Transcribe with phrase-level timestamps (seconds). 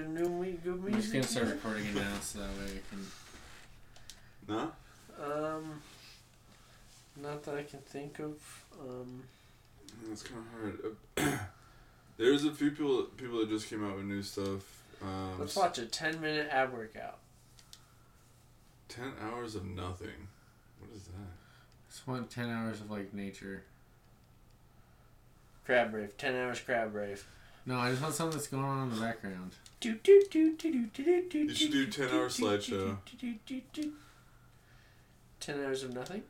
[0.00, 3.06] New mu- I'm just gonna start recording it now so that way I can.
[4.48, 4.72] No?
[5.22, 5.82] Um,
[7.20, 8.32] not that I can think of.
[8.80, 9.22] Um,
[10.08, 10.42] That's kind
[11.16, 11.38] of hard.
[12.16, 14.82] There's a few people people that just came out with new stuff.
[15.02, 17.18] Um, let's watch a ten minute ab workout.
[18.88, 20.28] Ten hours of nothing.
[20.80, 21.90] What is that?
[21.90, 23.64] Just want ten hours of like nature.
[25.66, 26.16] Crab rave.
[26.16, 27.26] Ten hours crab rave.
[27.64, 29.52] No, I just want something that's going on in the background.
[29.80, 32.44] Do, do, do, do, do, do, do, do, You should do 10 hour do, do,
[32.44, 32.96] slideshow.
[35.38, 36.22] Ten hours of nothing.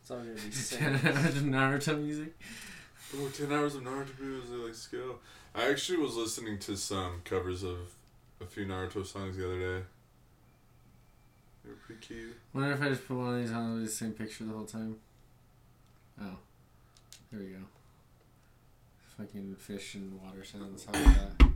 [0.00, 1.16] It's all gonna be ten sad.
[1.16, 2.38] hours of Naruto music.
[3.16, 5.20] Oh, 10 hours of Naruto videos, like skill.
[5.54, 7.94] I actually was listening to some covers of
[8.40, 9.84] a few Naruto songs the other day.
[11.64, 12.36] They were pretty cute.
[12.52, 14.96] Wonder if I just put one of these on the same picture the whole time.
[16.20, 16.36] Oh,
[17.32, 17.58] there we go.
[19.16, 20.84] Fucking fish and water sounds.
[20.84, 21.48] How about that?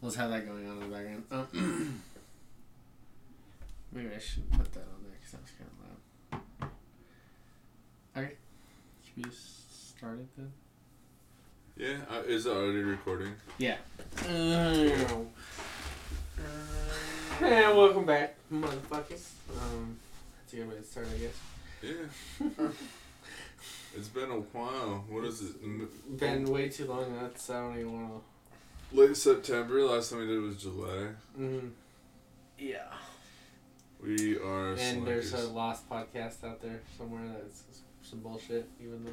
[0.00, 1.24] Let's have that going on in the background.
[1.30, 2.02] Um,
[3.92, 5.78] maybe I shouldn't put that on there because that was kind of
[8.14, 8.24] loud.
[8.24, 8.34] Okay,
[9.04, 10.52] should we just start it then?
[11.76, 13.34] Yeah, uh, is it already recording?
[13.58, 13.76] Yeah.
[14.16, 15.26] Mm.
[17.42, 19.30] And welcome back, motherfuckers.
[19.56, 19.96] Um,
[20.40, 21.38] that's a good way to start, I guess.
[21.82, 22.68] Yeah.
[23.96, 25.04] it's been a while.
[25.08, 26.18] What is it?
[26.18, 27.16] Been way too long.
[27.20, 28.22] That's I don't even want
[28.92, 28.96] to.
[29.00, 29.82] Late September.
[29.84, 31.08] Last time we did was July.
[31.38, 31.68] Mm-hmm.
[32.58, 32.78] Yeah.
[34.02, 34.74] We are.
[34.74, 37.62] And there's a lost podcast out there somewhere that's
[38.02, 39.10] some bullshit, even though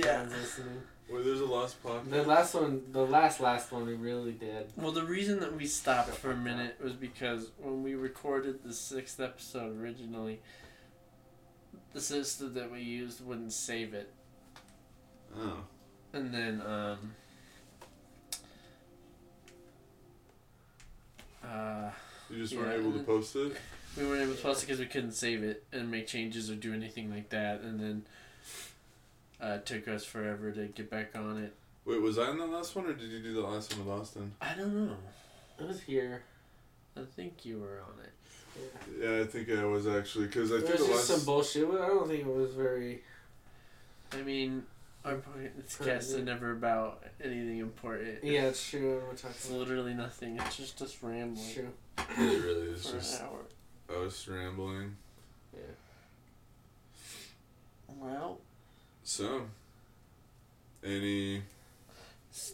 [0.00, 0.20] no Yeah.
[0.22, 0.82] one's listening.
[1.10, 2.10] Wait, there's a lost podcast.
[2.10, 4.70] The last one, the last last one, we really did.
[4.76, 8.74] Well, the reason that we stopped for a minute was because when we recorded the
[8.74, 10.40] sixth episode originally,
[11.94, 14.10] the system that we used wouldn't save it,
[15.36, 15.60] Oh.
[16.12, 17.14] and then um.
[21.42, 21.90] Uh,
[22.28, 23.56] You just Yeah, weren't able to post it?
[23.96, 26.54] we weren't able to post it because we couldn't save it and make changes or
[26.54, 28.04] do anything like that, and then
[29.42, 31.54] uh, it took us forever to get back on it.
[31.84, 34.00] Wait, was I in the last one or did you do the last one with
[34.00, 34.32] Austin?
[34.40, 34.96] I don't know.
[35.60, 36.22] I was here.
[36.96, 38.12] I think you were on it.
[39.00, 39.16] Yeah.
[39.16, 40.26] Yeah, I think I was actually.
[40.26, 41.18] Because I think It think was the just last.
[41.20, 41.68] some bullshit.
[41.68, 43.02] I don't think it was very.
[44.12, 44.64] I mean,
[45.04, 48.24] our podcast is never about anything important.
[48.24, 49.00] Yeah, it's true.
[49.06, 50.36] We're It's literally nothing.
[50.38, 51.70] It's just us It's rambling true.
[51.98, 54.04] it really is for just an hour.
[54.06, 54.96] us rambling.
[55.54, 55.60] Yeah.
[57.88, 58.40] Well,
[59.08, 59.40] So.
[60.84, 61.42] Any.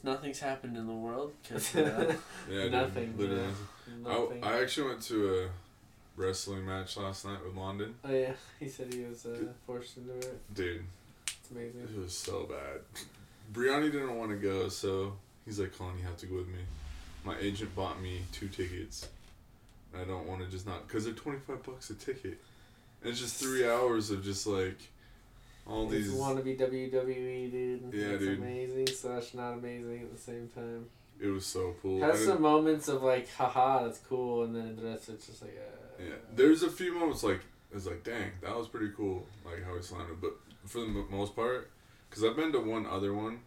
[0.04, 2.14] nothing's happened in the world because uh,
[2.48, 3.42] Yeah, dude, Nothing, Literally.
[3.42, 4.08] yeah.
[4.08, 4.44] Nothing.
[4.44, 5.48] I, I actually went to a
[6.16, 7.96] wrestling match last night with London.
[8.04, 10.54] oh yeah, he said he was uh, forced into it.
[10.54, 10.84] Dude,
[11.26, 11.88] It's amazing.
[11.92, 12.82] it was so bad.
[13.52, 16.60] Brianni didn't want to go, so he's like, Collin, you have to go with me.
[17.24, 19.08] My agent bought me two tickets.
[19.92, 20.86] And I don't want to just not.
[20.86, 22.38] Because they're 25 bucks a ticket.
[23.02, 24.78] And it's just three hours of just like.
[25.66, 26.10] All these.
[26.12, 27.82] wannabe WWE, dude.
[27.92, 28.38] Yeah, it's dude.
[28.38, 30.86] amazing slash not amazing at the same time.
[31.20, 32.00] It was so cool.
[32.02, 35.42] Has And- some moments of like, haha, that's cool, and then the rest it's just
[35.42, 37.40] like, uh, Yeah, there's a few moments like
[37.72, 40.34] it's like, dang, that was pretty cool, like how he slammed But
[40.66, 41.70] for the mo- most part,
[42.10, 43.40] because I've been to one other one,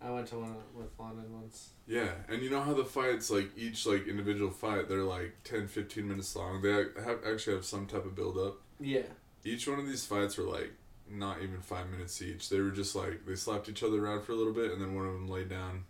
[0.00, 1.70] I went to one with London once.
[1.86, 5.68] yeah, and you know how the fights, like each like individual fight, they're like 10,
[5.68, 6.60] 15 minutes long.
[6.60, 8.60] They have actually have some type of build up.
[8.80, 9.02] Yeah.
[9.44, 10.72] Each one of these fights were like
[11.12, 12.48] not even five minutes each.
[12.48, 14.94] They were just like they slapped each other around for a little bit, and then
[14.94, 15.84] one of them laid down,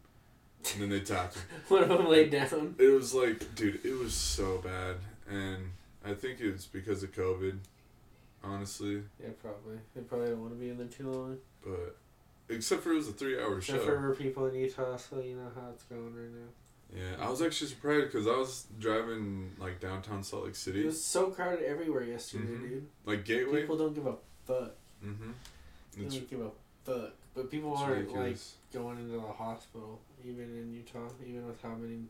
[0.72, 1.42] and then they tapped him.
[1.68, 2.74] One of them laid down.
[2.78, 4.96] It was like, dude, it was so bad,
[5.28, 5.70] and
[6.04, 7.58] I think it's because of COVID,
[8.44, 9.02] honestly.
[9.22, 9.78] Yeah, probably.
[9.94, 11.38] They probably don't want to be in there too long.
[11.64, 11.96] But
[12.48, 13.74] except for it was a three hour show.
[13.76, 16.48] Except for people in Utah, so you know how it's going right now.
[16.94, 20.82] Yeah, I was actually surprised because I was driving like downtown Salt Lake City.
[20.82, 22.68] It was so crowded everywhere yesterday, Mhm.
[22.68, 22.88] dude.
[23.06, 23.62] like Gateway.
[23.62, 24.16] People don't give a
[24.46, 24.74] fuck.
[25.04, 25.30] Mm-hmm.
[25.96, 26.50] They It's, don't give a
[26.84, 27.10] fuck.
[27.34, 28.36] But people it's aren't like
[28.72, 32.00] going into the hospital, even in Utah, even with how many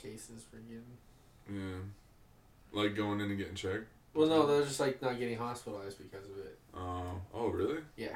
[0.00, 0.84] cases we're getting.
[1.50, 1.78] yeah,
[2.72, 3.86] like going in and getting checked.
[4.14, 6.58] Well, no, they're just like not getting hospitalized because of it.
[6.76, 7.78] Oh, oh, really?
[7.96, 8.14] Yeah,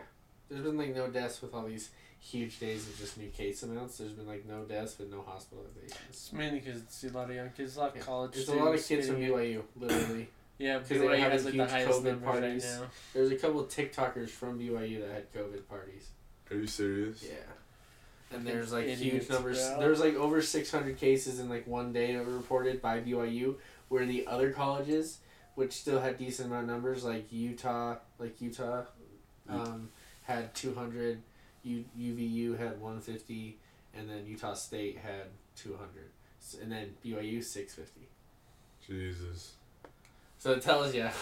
[0.49, 1.91] there's been like no deaths with all these
[2.21, 3.99] huge days of just new case amounts.
[3.99, 6.09] There's been like no deaths but no hospitalizations.
[6.11, 8.03] it's mainly because it's a lot of young kids, a lot of Yeah.
[8.03, 8.33] college.
[8.35, 9.57] There's a lot of kids from getting it.
[9.57, 10.29] BYU, literally.
[10.59, 12.65] Yeah, 'Cause they BYU have has like the huge highest COVID parties.
[12.65, 12.91] right now.
[13.15, 16.09] There's a couple of TikTokers from BYU that had COVID parties.
[16.51, 17.23] Are you serious?
[17.23, 17.37] Yeah.
[18.31, 19.59] And there's like Idiots, huge numbers.
[19.59, 19.81] bro.
[19.81, 23.57] There's like over 600 cases in like one day that were reported by BYU,
[23.89, 25.19] where the other colleges
[25.55, 28.85] which still had decent amount of numbers, like Utah, like Utah,
[29.49, 29.91] um,
[30.23, 31.21] had two hundred.
[31.65, 33.59] U UVU had one fifty,
[33.95, 35.25] and then Utah State had
[35.57, 36.11] two hundred,
[36.63, 38.09] and then BYU six fifty.
[38.87, 39.55] Jesus.
[40.39, 41.09] So it tells you.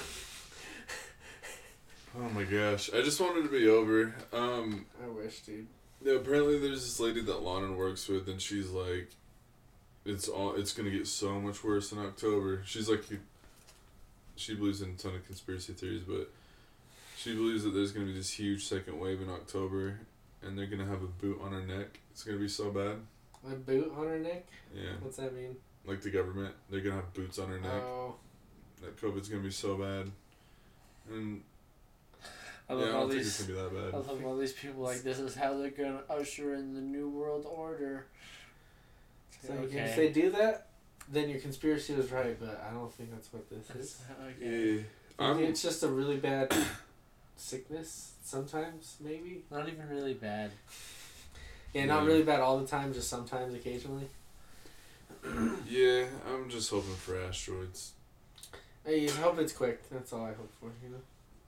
[2.18, 2.88] Oh my gosh.
[2.94, 4.14] I just wanted to be over.
[4.32, 5.66] Um, I wish, dude.
[6.02, 9.10] yeah, apparently there's this lady that Lana works with, and she's like,
[10.06, 12.62] it's all it's gonna get so much worse in October.
[12.64, 13.04] She's like,
[14.36, 16.30] she believes in a ton of conspiracy theories, but
[17.18, 19.98] she believes that there's gonna be this huge second wave in October,
[20.42, 22.00] and they're gonna have a boot on her neck.
[22.12, 22.96] It's gonna be so bad.
[23.46, 24.46] A boot on her neck.
[24.74, 25.56] Yeah, What's that mean?
[25.84, 27.70] like the government, they're gonna have boots on her neck.
[27.72, 28.25] Oh, That
[29.00, 30.10] COVID's gonna be so bad,
[31.10, 31.42] and
[32.68, 33.46] I yeah, love I all don't think it's these.
[33.46, 36.54] gonna be that I love all these people like this is how they're gonna usher
[36.54, 38.06] in the new world order.
[39.46, 39.78] so okay.
[39.78, 40.68] if they do that,
[41.10, 44.02] then your conspiracy was right, but I don't think that's what this is.
[44.40, 44.74] okay.
[44.76, 44.82] Yeah,
[45.18, 45.36] I I'm.
[45.36, 46.54] think it's just a really bad
[47.36, 48.12] sickness.
[48.22, 49.44] Sometimes, maybe.
[49.50, 50.50] Not even really bad.
[51.72, 52.92] Yeah, not really bad all the time.
[52.92, 54.08] Just sometimes, occasionally.
[55.68, 57.92] Yeah, I'm just hoping for asteroids.
[58.86, 59.88] Hey, I hope it's quick.
[59.90, 60.70] That's all I hope for.
[60.82, 61.02] You know,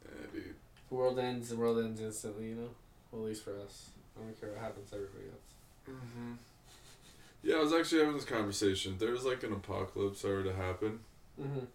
[0.04, 0.54] Yeah, dude.
[0.88, 1.48] the world ends.
[1.50, 2.48] The world ends instantly.
[2.48, 2.68] You know,
[3.12, 3.90] well, at least for us.
[4.18, 5.96] I don't care what happens to everybody else.
[6.16, 6.32] hmm
[7.42, 8.94] Yeah, I was actually having this conversation.
[8.94, 11.00] If there was like an apocalypse that were to happen,
[11.40, 11.66] Mm-hmm.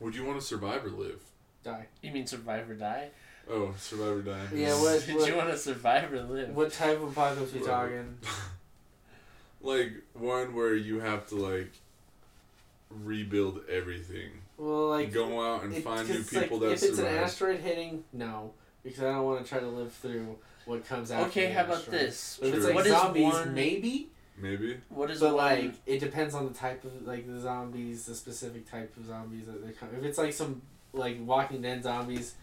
[0.00, 1.22] would you want to survive or live?
[1.64, 1.86] Die.
[2.02, 3.08] You mean survive or die?
[3.48, 4.46] Oh, survive or die.
[4.54, 6.50] Yeah, what- Did you want to survive or live?
[6.54, 8.18] What type of apocalypse are you Well, talking?
[9.62, 11.72] Like one where you have to like
[12.90, 14.30] rebuild everything.
[14.58, 16.98] Well, like Go out and it- find 'cause new it's like, people that if it's
[16.98, 21.10] an asteroid hitting, no, because I don't want to try to live through what comes
[21.10, 21.26] after.
[21.28, 22.00] Okay, how about asteroid.
[22.00, 22.38] this?
[22.42, 24.10] If it's like What is zombies, one- maybe.
[24.38, 24.78] Maybe.
[24.90, 25.36] What is But one?
[25.36, 29.46] like, it depends on the type of like the zombies, the specific type of zombies
[29.46, 29.88] that they come.
[29.96, 30.62] If it's like some
[30.92, 32.34] like Walking Dead zombies,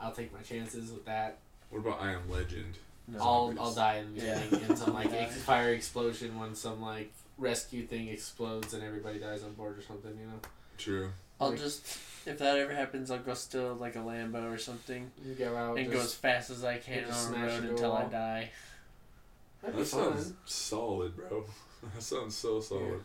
[0.00, 1.38] I'll take my chances with that.
[1.70, 2.76] What about I Am Legend?
[3.06, 3.18] No.
[3.20, 4.42] I'll I'll die in the Yeah.
[4.44, 5.16] beginning in some like Yeah.
[5.20, 9.82] ex- fire explosion when some like rescue thing explodes and everybody dies on board or
[9.82, 10.10] something.
[10.18, 10.40] You know,
[10.76, 11.10] True.
[11.40, 11.86] I'll like- just
[12.26, 15.78] if that ever happens, I'll go steal like a Lambo or something you go out
[15.78, 18.50] and just, go as fast as I can on the road until I die.
[19.62, 20.12] That'd be That fun.
[20.18, 21.44] sounds solid, bro.
[21.94, 23.04] That sounds so solid.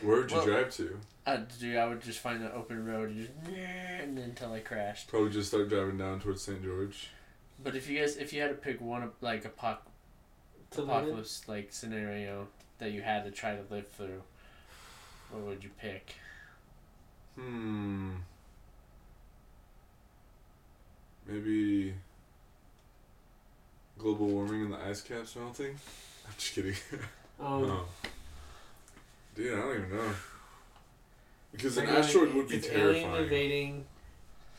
[0.00, 0.98] Where would you Well- drive to?
[1.26, 1.76] I'd do.
[1.78, 5.08] I would just find an open road and just and until I crashed.
[5.08, 6.62] Probably just start driving down towards St.
[6.62, 7.08] George.
[7.62, 9.78] But if you guys, if you had to pick one like apoc-
[10.72, 12.48] To apocalypse like scenario
[12.78, 14.22] that you had to try to live through,
[15.30, 16.14] what would you pick?
[17.38, 18.10] Hmm.
[21.26, 21.94] Maybe
[23.98, 25.70] global warming and the ice caps melting?
[26.26, 26.74] I'm just kidding.
[27.40, 27.80] Um, no.
[29.34, 30.10] Dude, I don't even know.
[31.50, 33.22] Because an asteroid would be it's Alien terrifying.
[33.24, 33.84] invading,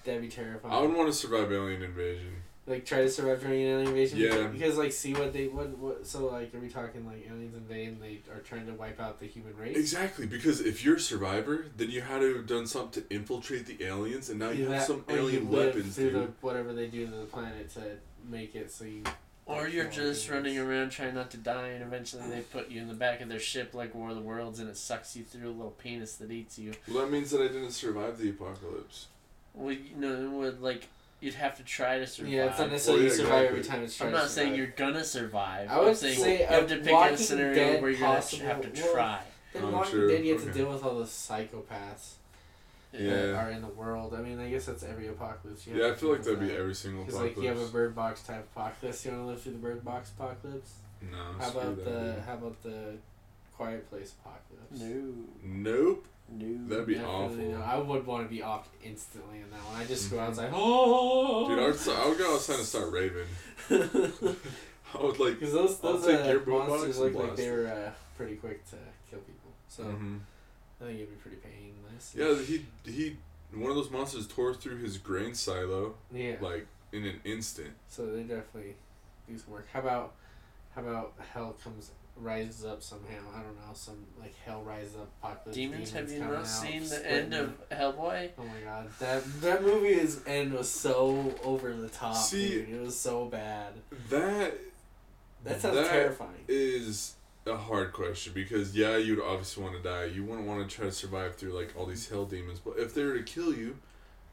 [0.03, 0.73] that'd be terrifying.
[0.73, 2.33] I would want to survive alien invasion.
[2.67, 4.17] Like try to survive during an alien invasion.
[4.17, 4.47] Yeah.
[4.47, 7.89] Because like see what they what what so like are we talking like aliens invade
[7.89, 9.77] and they are trying to wipe out the human race?
[9.77, 13.67] Exactly, because if you're a survivor, then you had to have done something to infiltrate
[13.67, 16.11] the aliens, and now you Either have that some or you alien live weapons, through
[16.11, 17.81] the whatever they do to the planet to
[18.27, 19.03] make it so you.
[19.47, 22.87] Or you're just running around trying not to die, and eventually they put you in
[22.87, 25.49] the back of their ship like War of the Worlds, and it sucks you through
[25.49, 26.73] a little penis that eats you.
[26.87, 29.05] Well, that means that I didn't survive the apocalypse.
[29.53, 30.87] Well, you know, it would like
[31.21, 32.31] you'd have to try to survive.
[32.31, 34.67] Yeah, it's not necessarily you survive every time it's trying I'm to not saying you're
[34.67, 35.69] gonna survive.
[35.69, 37.99] I would I'm saying say you have to pick a Walking scenario Dead where you're
[37.99, 39.19] gonna possible- have to well, try.
[39.53, 42.13] Then Oh, Walking true, Dead, you have to deal with all the psychopaths
[42.91, 44.13] that are in the world.
[44.13, 45.65] I mean, I guess that's every apocalypse.
[45.67, 47.67] You Yeah, I feel like that'd with be every single Because like you have a
[47.67, 49.03] bird box type apocalypse.
[49.05, 50.73] You want to live through the bird box apocalypse?
[51.11, 52.21] no, How about the.
[52.25, 52.93] How about the
[53.57, 54.81] Quiet Place apocalypse?
[54.81, 56.07] No, Nope.
[56.31, 56.67] No.
[56.67, 57.35] That'd be awful.
[57.37, 57.61] no.
[57.61, 59.81] I would want to be off instantly in that one.
[59.81, 60.49] I just go outside.
[60.53, 63.27] Oh, Dude, I would, I would go outside and start raving.
[63.69, 65.39] I would like.
[65.39, 68.75] Because those those uh, monsters look like they were uh, pretty quick to
[69.09, 69.51] kill people.
[69.67, 70.19] So Mhm.
[70.81, 72.13] I think it'd be pretty painless.
[72.15, 73.17] Yeah, he he.
[73.53, 76.35] One of those monsters tore through his grain silo Yeah.
[76.41, 77.73] like in an instant.
[77.87, 78.75] So they definitely
[79.29, 79.67] do some work.
[79.71, 80.13] How about
[80.75, 83.17] how about hell comes rises up somehow?
[83.35, 83.73] I don't know.
[83.73, 85.55] Some like hell rises up apocalypse.
[85.55, 88.29] Demons, have you coming not out, seen the end of Hellboy?
[88.37, 92.69] Oh my god, that that movie's end was so over the top, See- dude.
[92.69, 93.73] It was so bad.
[94.09, 94.53] That
[95.43, 96.45] That sounds that terrifying.
[96.47, 100.05] is a hard question because yeah, you'd obviously want to die.
[100.05, 102.59] You wouldn't want to try to survive through like all these hell demons.
[102.59, 103.77] But if they were to kill you,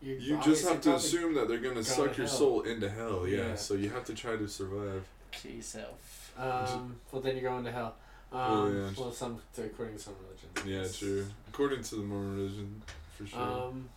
[0.01, 2.37] You're you just have to assume that they're gonna suck to your hell.
[2.39, 3.27] soul into hell.
[3.29, 3.49] Yeah.
[3.49, 3.55] Yeah.
[3.57, 5.05] So you have to try to survive.
[5.33, 6.22] Kill yourself.
[6.39, 7.95] Um, well, then you're going to hell.
[8.33, 8.89] Um, Well, yeah.
[8.99, 10.99] well, some to, according to some religions.
[11.03, 11.27] Yeah, true.
[11.49, 12.83] According to the Mormon religion.
[13.17, 13.41] for sure.
[13.41, 13.89] Um,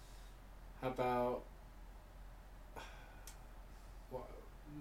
[0.81, 1.41] how about
[4.09, 4.23] what,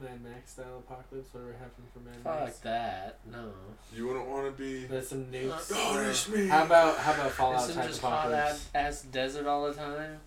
[0.02, 1.32] Mad Max style apocalypse?
[1.32, 2.58] Whatever happened for Mad Fuck Max?
[2.58, 3.18] that.
[3.30, 3.52] No.
[3.94, 4.84] you wouldn't want to be.
[4.86, 5.70] There's some nukes.
[5.74, 6.48] Oh, there's me.
[6.48, 8.40] How about how about Fallout Isn't type just apocalypse?
[8.42, 10.18] ass, ass desert all the time?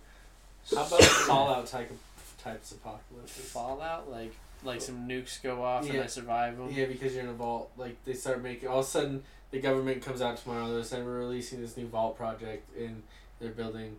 [0.74, 1.98] How about Fallout type of
[2.42, 3.32] types apocalypse?
[3.32, 4.34] Fallout, like
[4.64, 6.02] like some nukes go off and Yeah.
[6.02, 6.70] I survive them.
[6.72, 7.70] Yeah, because you're in a vault.
[7.76, 10.72] Like they start making all of a sudden the government comes out tomorrow.
[10.72, 13.02] They're saying we're releasing this new vault project and
[13.40, 13.96] they're building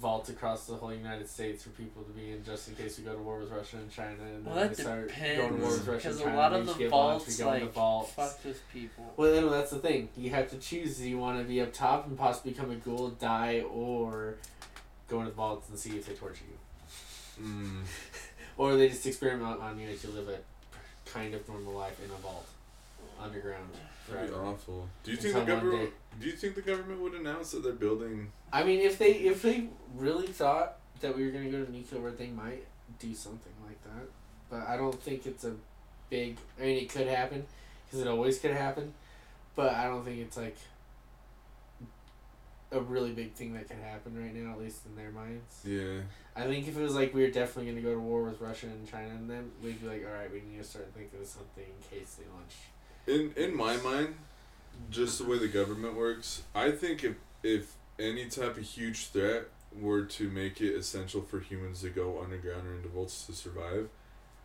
[0.00, 3.04] vaults across the whole United States for people to be in just in case we
[3.04, 5.38] go to war with Russia and China and Well, then that they start depends.
[5.40, 7.44] going to war with Russia and Because a lot of the get launched, vaults, we
[7.44, 8.10] go into like, vaults.
[8.12, 9.14] fuck with people.
[9.16, 10.08] Well, then that's the thing.
[10.16, 10.98] You have to choose.
[10.98, 14.34] Do you want to be up top and possibly become a ghoul, die, or
[15.08, 16.58] go into the vaults and see if they torture you,
[17.44, 17.82] Mm,
[18.56, 20.38] or they just experiment on you as you live a
[21.10, 22.46] kind of normal life in a vault,
[23.20, 23.68] underground.
[24.10, 24.88] that'd be awful.
[25.02, 25.92] Do you think the Until one government?
[26.20, 28.28] Do you think the government would announce that they're building?
[28.52, 32.00] I mean, if they if they really thought that we were gonna go to nuclear
[32.00, 32.64] war, they might
[32.98, 34.06] do something like that.
[34.50, 35.54] But I don't think it's a
[36.10, 36.38] big.
[36.58, 37.44] I mean, it could happen,
[37.86, 38.94] because it always could happen.
[39.56, 40.56] But I don't think it's like
[42.74, 45.60] a really big thing that can happen right now, at least in their minds.
[45.64, 46.00] Yeah.
[46.36, 48.66] I think if it was like we were definitely gonna go to war with Russia
[48.66, 51.26] and China, and then we'd be like, all right, we need to start thinking of
[51.26, 52.54] something in case they launch.
[53.06, 54.14] In in my mind,
[54.90, 59.44] just the way the government works, I think if if any type of huge threat
[59.80, 63.88] were to make it essential for humans to go underground or into vaults to survive,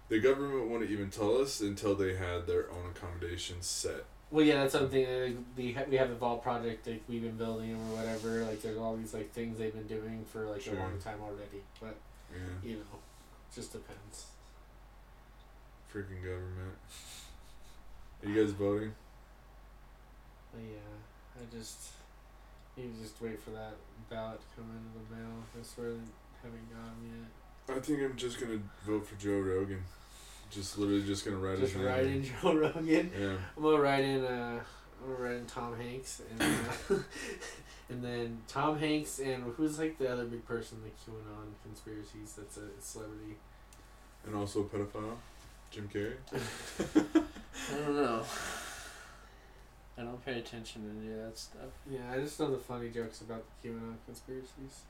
[0.09, 4.05] the government wouldn't even tell us until they had their own accommodations set.
[4.31, 5.03] Well, yeah, that's something.
[5.55, 8.43] The we have the Vault project like we've been building or whatever.
[8.45, 10.75] Like there's all these like things they've been doing for like Sure.
[10.75, 11.63] a long time already.
[11.81, 11.95] But
[12.31, 12.69] Yeah.
[12.69, 12.99] you know,
[13.53, 14.27] just depends.
[15.91, 16.77] Freaking government.
[18.23, 18.93] Are you guys voting?
[20.53, 21.89] But yeah, I just
[22.77, 23.73] you just wait for that
[24.09, 25.43] ballot to come into the mail.
[25.59, 25.97] I swear they
[26.43, 27.03] haven't gotten
[27.67, 27.75] yet.
[27.75, 29.83] I think I'm just gonna vote for Joe Rogan.
[30.49, 31.85] Just literally just gonna write Just his name.
[31.85, 33.11] write in Joe Rogan.
[33.19, 33.33] Yeah.
[33.55, 34.59] I'm gonna write in uh
[35.01, 36.95] I'm gonna write in Tom Hanks and uh,
[37.89, 42.33] and then Tom Hanks and who's like the other big person in the QAnon conspiracies
[42.37, 43.35] that's a celebrity.
[44.25, 45.15] And also a pedophile.
[45.71, 46.15] Jim Carrey.
[46.33, 48.23] I don't know.
[49.97, 51.69] I don't pay attention to any of that stuff.
[51.89, 54.81] Yeah, I just know the funny jokes about the QAnon conspiracies.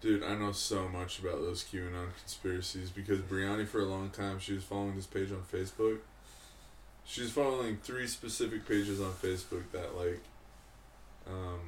[0.00, 4.38] Dude, I know so much about those QAnon conspiracies because Brianni, for a long time,
[4.38, 5.98] she was following this page on Facebook.
[7.06, 10.20] She was following three specific pages on Facebook that, like,
[11.26, 11.60] um,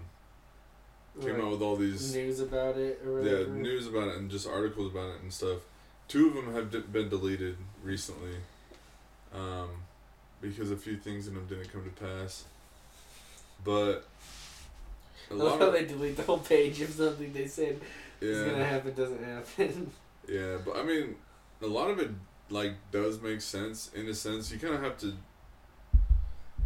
[1.20, 4.30] came Like, out with all these news about it or yeah news about it and
[4.30, 5.58] just articles about it and stuff.
[6.06, 8.37] Two of them have d- been deleted recently,
[9.35, 9.68] um,
[10.40, 12.44] because a few things in them didn't come to pass.
[13.64, 14.06] But
[15.30, 17.80] a I love how they delete the whole page of something they said
[18.21, 18.29] yeah.
[18.29, 19.91] is gonna happen doesn't happen.
[20.29, 21.15] Yeah, but I mean,
[21.63, 22.11] a lot of it
[22.51, 24.53] like does make sense in a sense.
[24.53, 25.15] You kind of have to.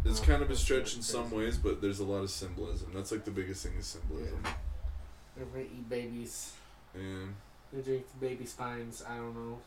[0.03, 2.91] It's Oh, kind of a stretch in some ways, but there's a lot of symbolism.
[2.93, 4.37] That's like the biggest thing is symbolism.
[5.37, 6.51] They're gonna eat babies.
[6.93, 7.33] And
[7.71, 9.01] They drink the baby spines.
[9.09, 9.57] I don't know.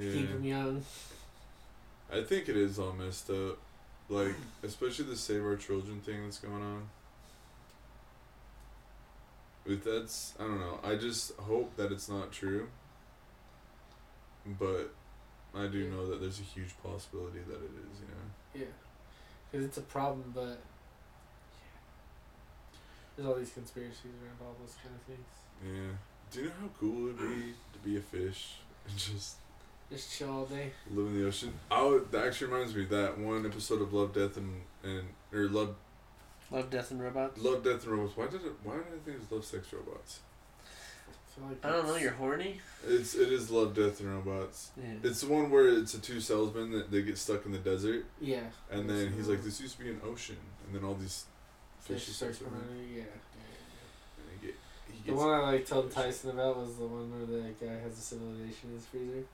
[0.00, 0.84] yeah, Keep them young.
[2.12, 3.58] I think it is all messed up.
[4.08, 6.88] Like especially the Save Our Children thing that's going on.
[9.66, 10.78] That's I don't know.
[10.84, 12.68] I just hope that it's not true.
[14.58, 14.92] But
[15.54, 15.90] I do Yeah.
[15.90, 18.00] know that there's a huge possibility that it is.
[18.00, 18.30] You know.
[18.66, 18.72] Yeah,
[19.50, 21.78] because it's a problem, but yeah.
[23.16, 25.26] there's all these conspiracies around all those kind of things.
[25.64, 25.96] Yeah.
[26.30, 28.56] Do you know how cool it would be to be a fish
[28.88, 29.36] and just
[29.90, 30.72] Just chill all day.
[30.90, 31.54] live in the ocean?
[31.70, 35.08] I would, that actually reminds me of that one episode of Love, Death, and and
[35.32, 35.74] or Love,
[36.54, 37.40] Love, Death, and Robots.
[37.42, 38.16] Love, Death, and Robots.
[38.16, 38.52] Why did it?
[38.62, 40.20] Why did I think it was Love, Sex, Robots?
[41.36, 41.96] I, like I don't know.
[41.96, 42.60] You're horny.
[42.86, 44.70] It's it is Love, Death, and Robots.
[44.76, 44.84] Yeah.
[45.02, 48.04] It's the one where it's a two salesmen that they get stuck in the desert,
[48.20, 48.44] Yeah.
[48.70, 51.24] and then he's like, "This used to be an ocean," and then all these
[51.80, 52.96] Fish fishes starts start coming swimming, out.
[52.96, 53.02] Yeah.
[54.18, 54.56] and he get
[55.04, 57.98] he The one I like told Tyson about was the one where the guy has
[57.98, 59.24] a civilization in his freezer.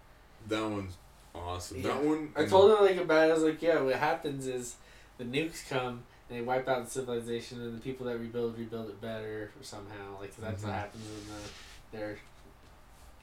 [0.49, 0.95] that one's
[1.35, 1.77] awesome.
[1.83, 1.89] Yeah.
[1.89, 3.31] That one I told him like about it.
[3.31, 4.77] I was like, yeah, what happens is
[5.19, 8.89] the nukes come and they wipe out the civilization, and the people that rebuild rebuild
[8.89, 10.19] it better somehow.
[10.21, 10.67] Like 'cause that's Mhm.
[10.67, 12.19] what happens in the their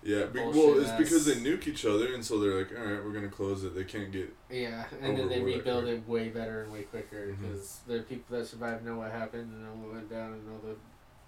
[0.04, 2.86] Yeah, be, well, bullshit it's because they nuke each other, and so they're like, all
[2.86, 3.74] right, we're gonna close it.
[3.74, 4.32] They can't get.
[4.50, 5.94] yeah, and then they rebuild right.
[5.94, 9.64] it way better and way quicker because the people that survived know what happened and
[9.64, 10.60] know what went down and know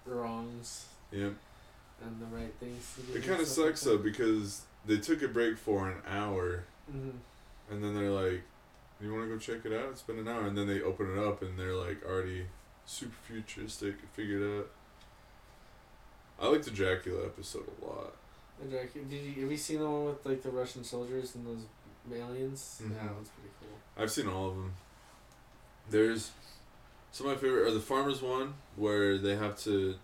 [0.04, 1.30] the wrongs Yeah,
[2.02, 2.94] and the right things.
[2.96, 5.88] To do it kind of stuff like sucks though because they took a break for
[5.88, 7.12] an hour, Mhm.
[7.70, 8.42] and then they're like,
[9.00, 9.90] "You want to go check it out?
[9.90, 12.46] It's been an hour," and then they open it up, and they're like already
[12.86, 14.70] super futuristic, figured out.
[16.40, 18.14] I like the Dracula episode a lot.
[18.60, 21.46] The Dracula- Did you have you seen the one with like the Russian soldiers and
[21.46, 21.64] those
[22.12, 22.80] aliens?
[22.82, 22.90] Mhm.
[22.96, 23.78] Yeah, that one's pretty cool.
[24.02, 24.72] I've seen all of them.
[25.90, 26.30] There's
[27.12, 29.96] some of my favorite are the farmers one where they have to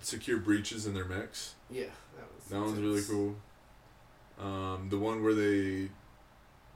[0.00, 1.54] secure breaches in their mechs.
[1.70, 1.84] Yeah,
[2.16, 2.44] that was.
[2.46, 3.36] That one's really cool.
[4.38, 5.90] Um, the one where they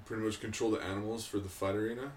[0.07, 2.13] pretty much control the animals for the fight arena,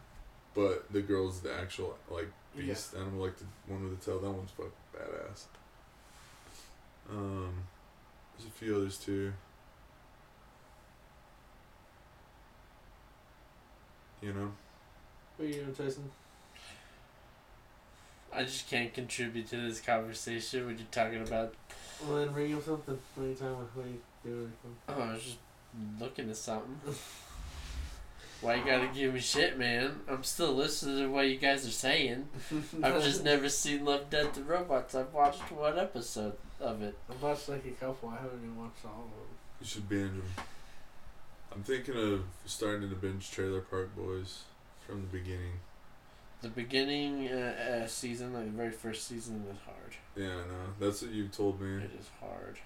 [0.53, 2.73] but the girl's the actual like beast Yeah.
[2.73, 4.19] beast animal, like the one with the tail.
[4.19, 5.43] That one's fuck badass.
[7.09, 7.53] Um,
[8.37, 9.33] there's a few others too.
[14.21, 14.51] You know,
[15.37, 16.11] What are you doing, Tyson?
[18.33, 21.53] I just can't contribute to this conversation when you're talking about.
[22.05, 22.99] Well, then bring up something.
[23.15, 23.69] What are you talking about?
[23.75, 24.53] What are you doing?
[24.89, 25.37] Oh, I was just
[25.99, 26.79] looking at something.
[28.41, 29.99] Why you gotta give me shit, man?
[30.07, 32.29] I'm still listening to what you guys are saying.
[32.83, 34.95] I've just never seen Love, Death, and Robots.
[34.95, 36.97] I've watched one episode of it.
[37.09, 38.09] I've watched like a couple.
[38.09, 39.27] I haven't even watched all of them.
[39.59, 40.45] you should binge them.
[41.53, 44.43] I'm thinking of starting to binge Trailer Park Boys
[44.87, 45.59] from the beginning.
[46.41, 49.95] The beginning uh, uh, season, like the very first season, is hard.
[50.15, 50.73] Yeah, I know.
[50.79, 51.83] That's what you told me.
[51.83, 52.57] It is hard.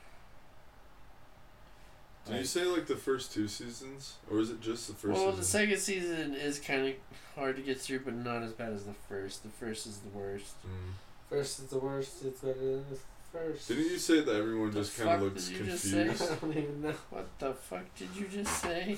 [2.26, 5.14] Did you say like the first two seasons, or is it just the first?
[5.14, 5.40] well, season?
[5.40, 6.94] the second season is kind of
[7.36, 9.44] hard to get through, but not as bad as the first.
[9.44, 10.54] The first is the worst.
[10.66, 10.94] Mm.
[11.30, 12.24] First is the worst.
[12.24, 12.98] It's better than the
[13.32, 13.68] first.
[13.68, 16.20] Didn't you say that everyone The just kind of fuck looks did you just confused?
[16.20, 16.26] say?
[16.32, 16.94] I don't even know.
[17.10, 18.98] What the fuck did you just say?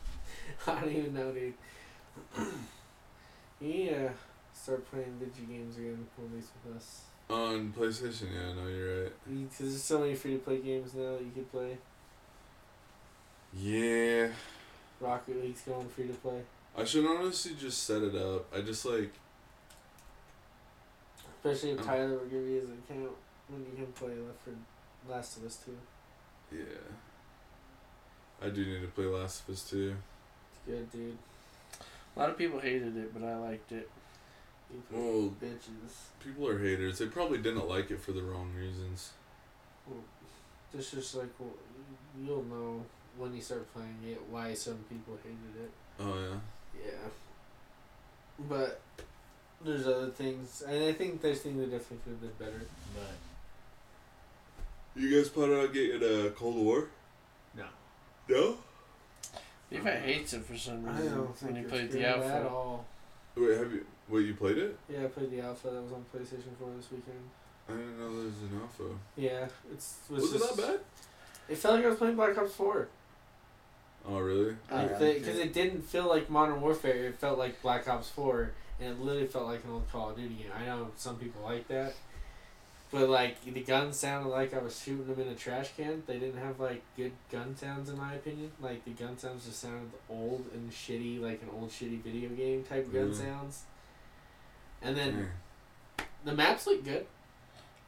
[0.66, 1.54] I don't even know, dude.
[3.60, 4.08] yeah.
[4.52, 7.02] Start playing video games again, at least with us.
[7.28, 9.12] On PlayStation, yeah, no, you're right.
[9.28, 11.76] Because there's so many free to play games now that you could play.
[13.54, 14.28] Yeah,
[15.00, 16.42] Rocket League's going free to play.
[16.76, 18.52] I should honestly just set it up.
[18.54, 19.12] I just like,
[21.44, 23.12] Especially if Um, Tyler would give you his account
[23.48, 25.78] when you can play Left for Last of Us 2.
[26.52, 26.64] yeah.
[28.42, 29.96] I do need to play Last of Us too.
[30.52, 31.16] It's good, dude.
[32.14, 33.88] A lot of people hated it, but I liked it.
[34.72, 35.94] You Well, bitches.
[36.22, 36.98] people are haters.
[36.98, 39.10] They probably didn't like it for the wrong reasons.
[39.86, 40.00] Well,
[40.74, 41.52] this just like, well,
[42.22, 42.84] you'll know
[43.18, 45.70] when you start playing it why some people hated it.
[46.00, 46.38] Oh yeah.
[46.86, 47.08] Yeah.
[48.48, 48.80] But
[49.64, 52.66] there's other things, and I think there's things that definitely could have been better.
[52.94, 56.88] But You guys plan on getting a Cold War?
[57.56, 57.64] no,
[58.28, 58.56] No.
[59.70, 62.06] Levi hates it for some I reason don't think when he it's played good the
[62.08, 62.48] at alpha.
[62.48, 62.84] all.
[63.34, 63.84] Wait, have you?
[64.08, 64.78] Wait, you played it?
[64.88, 67.18] Yeah, I played the alpha that was on PlayStation 4 this weekend.
[67.68, 68.84] I didn't know there was an alpha.
[69.16, 70.80] Yeah, it's Was, it just- not bad?
[71.48, 72.88] It felt like I was playing Black Ops 4.
[74.08, 74.56] Oh really?
[74.68, 75.36] Because liked it.
[75.38, 75.52] it.
[75.52, 77.06] didn't feel like Modern Warfare.
[77.08, 80.16] It felt like Black Ops 4, and it literally felt like an old Call of
[80.16, 80.50] Duty game.
[80.56, 81.94] I know some people like that.
[82.92, 86.04] But, like, the guns sounded like I was shooting them in a trash can.
[86.06, 88.52] They didn't have, like, good gun sounds, in my opinion.
[88.60, 92.62] Like, the gun sounds just sounded old and shitty, like an old shitty video game
[92.62, 93.64] type gun sounds.
[94.80, 95.30] And then
[95.98, 96.04] Mm.
[96.24, 97.06] the maps looked good.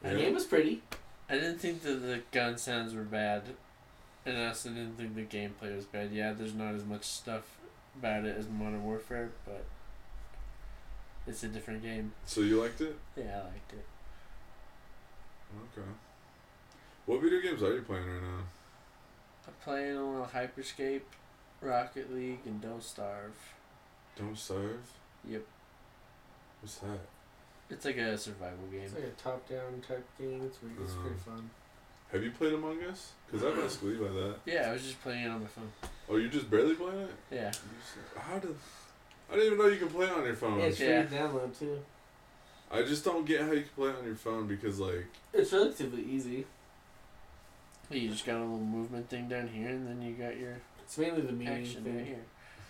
[0.01, 0.83] The game was pretty.
[1.29, 3.43] I didn't think that the gun sounds were bad,
[4.29, 6.11] and I also didn't think the gameplay was bad.
[6.11, 7.43] Yeah, there's not as much stuff
[7.97, 9.65] about it as Modern Warfare, but
[11.27, 12.13] it's a different game.
[12.25, 12.97] So you liked it?
[13.15, 13.85] Yeah, I liked it.
[15.77, 15.87] Okay.
[17.05, 18.43] What video games are you playing right now?
[19.47, 21.01] I'm playing a little Hyperscape,
[21.61, 23.33] Rocket League, and Don't Starve.
[24.15, 24.91] Don't Starve.
[25.27, 25.43] Yep,
[26.61, 26.99] What's that?
[27.69, 28.81] it's like a survival game.
[28.83, 30.43] It's like a top down type game.
[30.45, 31.31] It's, really, it's pretty oh.
[31.31, 31.49] fun.
[32.11, 33.11] Have you played Among Us?
[33.27, 34.35] Because I've asked Levi that.
[34.45, 35.71] Yeah, I was just playing it on my phone.
[36.09, 37.11] Oh, you're just barely playing it?
[37.31, 37.63] Yeah, just-
[38.17, 38.55] How did?
[39.31, 40.57] I didn't even know you can play it on your phone.
[40.59, 41.05] Yeah, it's free Yeah.
[41.05, 41.79] download, too.
[42.71, 45.51] I just don't get how you can play it on your phone because like It's
[45.53, 46.45] relatively easy.
[47.91, 50.97] you just got a little movement thing down here, and then you got your It's
[50.97, 51.97] mainly the meaning action thing.
[51.97, 52.25] right here.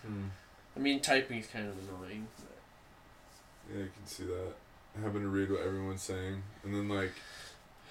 [0.06, 0.24] hmm,
[0.76, 2.26] I mean, typing is kind of annoying.
[2.38, 4.54] But yeah, you can see that
[5.02, 7.12] having to read what everyone's saying and then like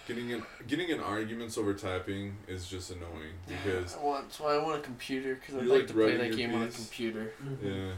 [0.09, 4.55] getting in getting in arguments over typing is just annoying because I want, that's why
[4.55, 6.65] I want a computer because I'd like like to play that your game on a
[6.65, 6.75] piece?
[6.75, 7.31] computer.
[7.41, 7.57] Mhm.
[7.63, 7.93] yeah.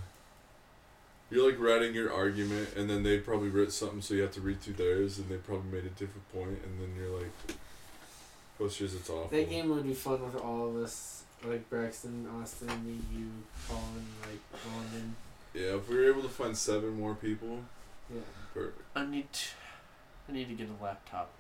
[1.32, 4.42] You're like writing your argument, and then they probably wrote something, so you have to
[4.42, 7.32] read through theirs, and they probably made a different point, and then you're like,
[8.58, 12.28] "Post yours, it's awful." That game would be fun with all of us, like Braxton,
[12.42, 13.30] Austin, me, you,
[13.66, 14.42] Collin, like
[14.76, 15.16] London.
[15.54, 17.60] Yeah, if we were able to find seven more people,
[18.14, 18.20] Yeah,
[18.54, 18.82] perfect.
[18.94, 19.46] I need, to,
[20.28, 21.32] I need to get a laptop.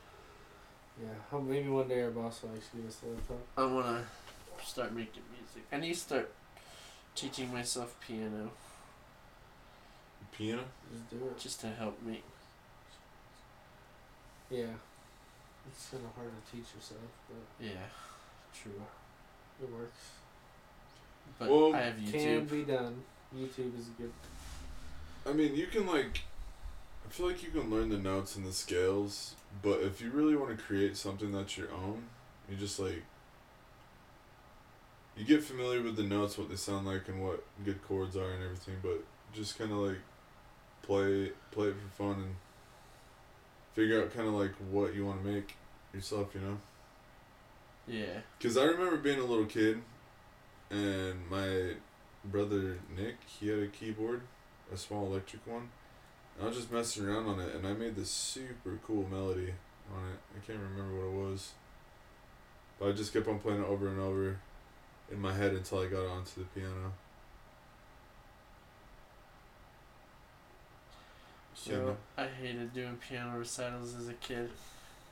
[0.99, 1.39] Yeah.
[1.39, 3.37] Maybe one day our boss will actually give us a laptop.
[3.57, 4.05] I want
[4.57, 5.63] to start making music.
[5.71, 6.31] I need to start
[7.15, 8.49] teaching myself piano
[10.31, 10.63] Piano.
[10.91, 11.37] Just do it.
[11.39, 12.21] just to help me.
[14.49, 14.65] Yeah.
[15.67, 17.85] It's kind of hard to teach yourself, but Yeah,
[18.53, 18.81] true.
[19.61, 20.11] it works.
[21.37, 22.11] But Well, I have YouTube.
[22.11, 23.03] Can be done.
[23.35, 24.11] YouTube is a good.
[25.25, 26.21] I mean, you can like.
[27.05, 30.35] I feel like you can learn the notes and the scales, but if you really
[30.35, 32.03] want to create something that's your own,
[32.49, 33.03] you just like.
[35.17, 38.31] You get familiar with the notes, what they sound like, and what good chords are,
[38.31, 38.75] and everything.
[38.81, 39.99] But just kind of like
[40.83, 42.35] play play it for fun and
[43.73, 45.55] figure out kind of like what you want to make
[45.93, 46.33] yourself.
[46.33, 46.57] You know.
[47.87, 48.21] Yeah.
[48.37, 49.81] Because I remember being a little kid,
[50.69, 51.73] and my
[52.23, 54.21] brother Nick, he had a keyboard,
[54.73, 55.69] a small electric one.
[56.35, 59.53] And I was just messing around on it, and I made this super cool melody
[59.93, 60.19] on it.
[60.35, 61.51] I can't remember what it was.
[62.79, 64.37] But I just kept on playing it over and over
[65.11, 66.93] in my head until I got onto the piano.
[71.53, 71.95] So.
[72.17, 74.49] I hated doing piano recitals as a kid.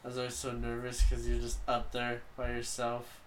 [0.03, 3.19] I was always so nervous because you're just up there by yourself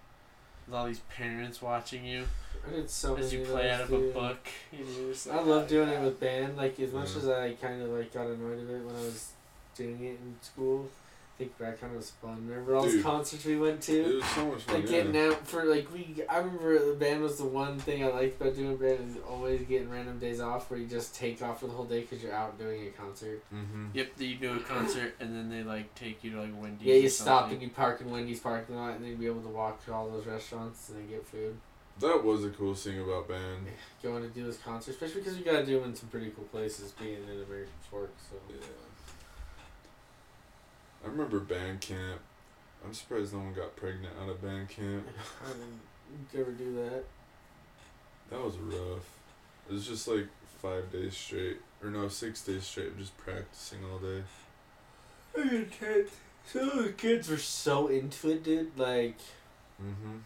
[0.65, 2.25] with all these parents watching you
[2.67, 4.09] I did so as many you of play out of dude.
[4.09, 4.47] a book.
[4.71, 6.55] You just I love "Oh, doing it with band.
[6.57, 7.17] Like as much Yeah.
[7.17, 9.31] as I kind of like got annoyed of it when I was
[9.75, 10.87] doing it in school.
[11.35, 12.47] I think back on of was fun.
[12.47, 13.03] Remember all those Dude.
[13.03, 14.15] concerts we went It to?
[14.17, 14.75] was so much fun.
[14.75, 14.89] Like yeah.
[15.03, 16.15] getting out for like we.
[16.29, 19.61] I remember the band was the one thing I liked about doing band is always
[19.63, 22.33] getting random days off where you just take off for the whole day because you're
[22.35, 23.41] out doing a concert.
[23.53, 23.87] Mm-hmm.
[23.93, 26.85] Yep, that you do a concert and then they like take you to like Wendy's.
[26.87, 29.41] Yeah, or you stop and you park in Wendy's parking lot and then be able
[29.41, 31.57] to walk to all those restaurants and then get food.
[31.99, 33.67] That was the coolest thing about band.
[34.01, 36.45] Going to do this concert, especially because you gotta do them in some pretty cool
[36.45, 38.11] places, being in American Fork.
[38.29, 38.55] So Yeah.
[41.03, 42.21] I remember band camp.
[42.83, 45.07] I'm surprised no one got pregnant out of band camp.
[45.45, 47.03] I didn't ever do that.
[48.29, 49.07] That was rough.
[49.69, 50.27] It was just like
[50.61, 54.23] five days straight, or no, six days straight just practicing all day.
[56.45, 58.77] Some of the kids were so into it, dude.
[58.77, 59.17] Like,
[59.81, 60.17] Mm-hmm.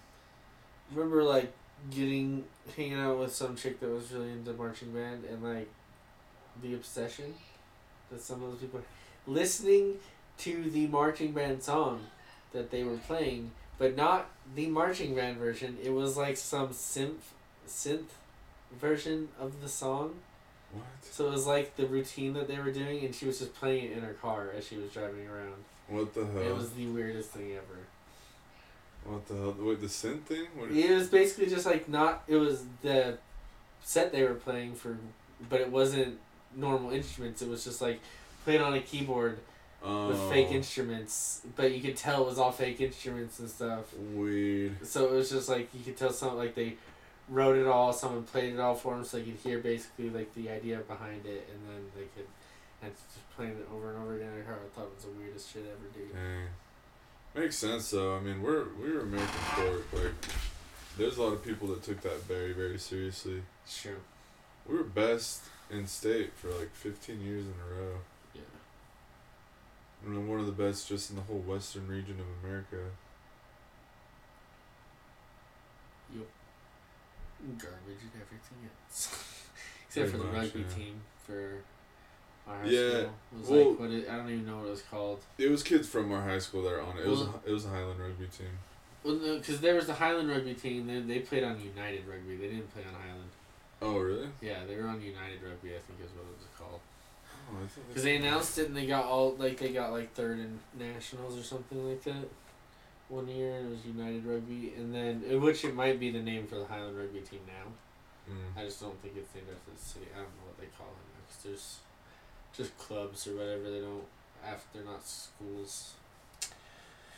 [0.91, 1.53] Remember like
[1.91, 2.43] getting
[2.75, 5.69] hanging out with some chick that was really into marching band and like
[6.61, 7.33] the obsession
[8.11, 8.81] that some of those people
[9.25, 9.95] listening
[10.37, 12.01] to the marching band song
[12.53, 15.77] that they were playing, but not the marching band version.
[15.83, 17.33] It was like some synth
[17.67, 18.09] synth
[18.79, 20.15] version of the song.
[20.71, 20.85] What?
[21.01, 23.91] So it was like the routine that they were doing, and she was just playing
[23.91, 25.63] it in her car as she was driving around.
[25.87, 26.41] What the hell?
[26.41, 27.79] It was the weirdest thing ever.
[29.07, 29.55] What the hell?
[29.59, 30.47] Wait, the synth thing?
[30.55, 30.71] What?
[30.71, 32.23] It was basically just like not.
[32.27, 33.17] It was the
[33.81, 34.97] set they were playing for,
[35.49, 36.19] but it wasn't
[36.55, 37.41] normal instruments.
[37.41, 37.99] It was just like
[38.43, 39.39] played on a keyboard
[39.83, 40.55] Oh, with fake oh.
[40.55, 43.93] instruments, but you could tell it was all fake instruments and stuff.
[43.93, 44.85] Weird.
[44.85, 46.75] So it was just like you could tell some like they
[47.29, 50.33] wrote it all, someone played it all for them, so you could hear basically like
[50.33, 52.27] the idea behind it, and then they could
[52.81, 54.55] and just playing it over and over again in their car.
[54.55, 56.13] I thought it was the weirdest shit ever, dude.
[56.13, 56.47] Dang.
[57.35, 58.17] Makes sense though.
[58.17, 59.85] I mean, we're we're American Fork.
[59.93, 60.13] Like,
[60.97, 63.43] there's a lot of people that took that very very seriously.
[63.67, 63.97] Sure.
[64.67, 67.97] We were best in state for like 15 years in a row.
[68.33, 68.41] Yeah.
[70.05, 72.77] And then one of the best just in the whole western region of America.
[76.13, 76.27] Yep.
[77.57, 79.43] Garbage and everything else.
[79.87, 80.75] Except Pretty for the much, rugby yeah.
[80.75, 81.61] team for
[82.49, 82.99] our high Yeah, school.
[83.01, 85.19] It was well- like what it, I don't even know what it was called.
[85.37, 87.01] It was kids from our high school that are on it.
[87.05, 88.47] It was a, it was a Highland rugby team.
[89.03, 90.87] Well, no, because there was the Highland rugby team.
[90.87, 92.35] They, they played on United Rugby.
[92.35, 93.29] They didn't play on Highland.
[93.81, 94.27] Oh really?
[94.41, 95.69] Yeah, they were on United Rugby.
[95.75, 96.79] I think is what it was called.
[97.49, 97.55] Oh,
[97.87, 101.37] Because they announced it and they got all like they got like third in nationals
[101.39, 102.27] or something like that.
[103.07, 106.19] One year and it was United Rugby, and then uh, which it might be the
[106.21, 107.71] name for the Highland Rugby team now.
[108.29, 108.59] Mm.
[108.61, 110.07] I just don't think it's named after the city.
[110.13, 111.77] I don't know what they call it now because there's
[112.55, 113.69] just clubs or whatever.
[113.69, 114.03] They don't
[114.45, 115.93] after they're not schools.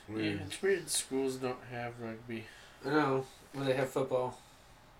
[0.10, 0.42] Yeah, Weird.
[0.48, 2.46] it's weird schools don't have rugby.
[2.86, 4.38] I know when they have football.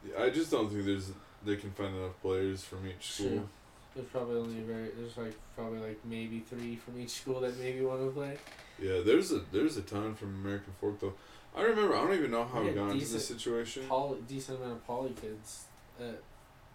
[0.08, 1.12] Yeah, I just don't think there's
[1.46, 3.30] they can find enough players from each school.
[3.30, 3.50] True.
[3.96, 7.82] There's probably only very there's like probably like maybe three from each school that maybe
[7.82, 8.38] want to play.
[8.82, 11.14] Yeah, there's a there's a ton from American Fork though.
[11.56, 13.84] I remember I don't even know how We we had got into this situation.
[13.90, 15.64] Poly, decent amount of poly kids.
[16.00, 16.04] Uh,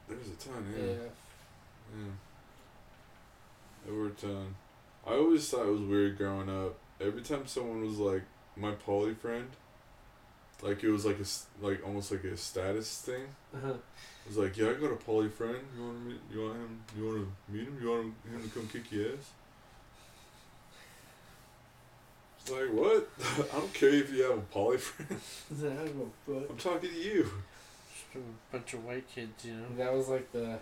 [0.08, 0.84] There's a ton, yeah.
[0.84, 0.92] yeah.
[0.92, 2.10] Yeah.
[3.84, 4.54] There were a ton.
[5.06, 6.76] I always thought it was weird growing up.
[7.00, 8.22] Every time someone was like
[8.56, 9.48] my poly friend,
[10.62, 13.26] like it was like a s- like almost like a status thing.
[13.54, 13.72] Uh-huh.
[13.72, 15.58] It was like, yeah, I got a poly friend.
[15.76, 16.20] You want to meet?
[16.32, 16.80] You want him?
[16.96, 17.78] You want to meet him?
[17.82, 19.30] You want him, him to come kick your ass?
[22.40, 23.08] It's like what?
[23.52, 25.20] I don't care if you have a poly friend.
[26.50, 27.22] I'm talking to you.
[27.92, 28.18] Just a
[28.56, 29.66] bunch of white kids, you know.
[29.76, 30.58] That was like the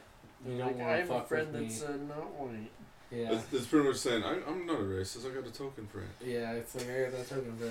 [0.47, 2.71] you They're don't like, I want to have a friend that's uh, not white.
[3.13, 3.33] Yeah.
[3.33, 5.31] It's, it's pretty much saying I, I'm not a racist.
[5.31, 6.09] I got a token for it.
[6.25, 7.67] Yeah, it's like I got that token for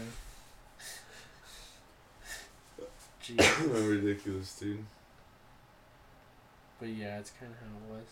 [2.86, 2.88] it.
[3.23, 3.89] Jeez.
[3.89, 4.86] Ridiculous, dude.
[6.80, 8.06] but yeah, it's kind of how it was.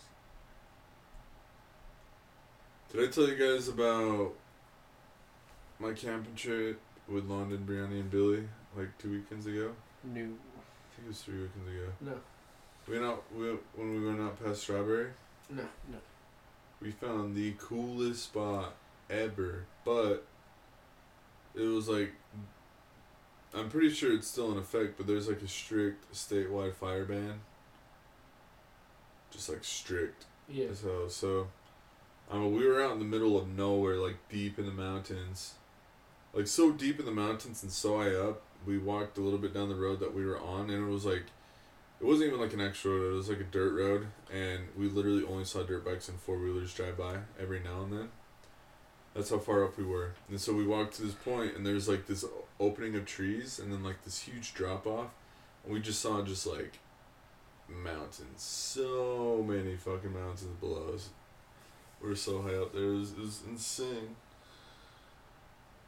[2.92, 4.32] Did I tell you guys about
[5.78, 9.70] my camping trip with London, Brianni, and Billy like two weekends ago?
[10.02, 10.24] New.
[10.24, 11.92] I think it was three weekends ago.
[12.00, 12.14] No.
[12.88, 15.10] We went out we, when we went out past Strawberry.
[15.48, 15.98] No, no.
[16.80, 18.74] We found the coolest spot
[19.10, 20.26] ever, but
[21.54, 22.12] it was like
[23.54, 27.40] I'm pretty sure it's still in effect, but there's like a strict statewide fire ban.
[29.30, 30.24] Just like strict.
[30.48, 30.72] Yeah.
[30.74, 31.48] So so,
[32.30, 35.54] I mean we were out in the middle of nowhere, like deep in the mountains,
[36.32, 38.42] like so deep in the mountains and so high up.
[38.66, 41.06] We walked a little bit down the road that we were on, and it was
[41.06, 41.24] like,
[42.00, 43.12] it wasn't even like an extra road.
[43.12, 46.38] It was like a dirt road, and we literally only saw dirt bikes and four
[46.38, 48.08] wheelers drive by every now and then.
[49.14, 51.88] That's how far up we were, and so we walked to this point, and there's
[51.88, 52.24] like this
[52.58, 55.10] opening of trees, and then like this huge drop off,
[55.64, 56.78] and we just saw just like
[57.68, 61.10] mountains, so many fucking mountains below us.
[62.00, 64.16] We were so high up there, it was, it was insane.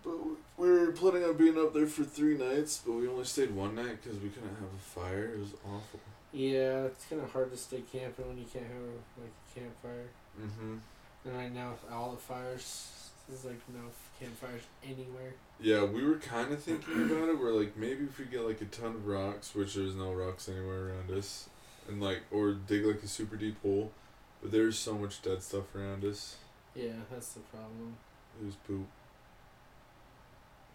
[0.02, 0.16] But
[0.56, 3.74] we were planning on being up there for three nights, but we only stayed one
[3.74, 5.32] night because we couldn't have a fire.
[5.34, 6.00] It was awful.
[6.32, 10.08] Yeah, it's kind of hard to stay camping when you can't have like a campfire.
[10.40, 10.76] Mm-hmm.
[11.24, 13.80] And right now, with all the fires, there's like no
[14.18, 15.34] campfires anywhere.
[15.60, 17.38] Yeah, we were kind of thinking about it.
[17.38, 20.48] We're like, maybe if we get like a ton of rocks, which there's no rocks
[20.48, 21.48] anywhere around us,
[21.88, 23.92] and like, or dig like a super deep hole,
[24.40, 26.36] but there's so much dead stuff around us.
[26.74, 27.96] Yeah, that's the problem.
[28.40, 28.86] It was poop.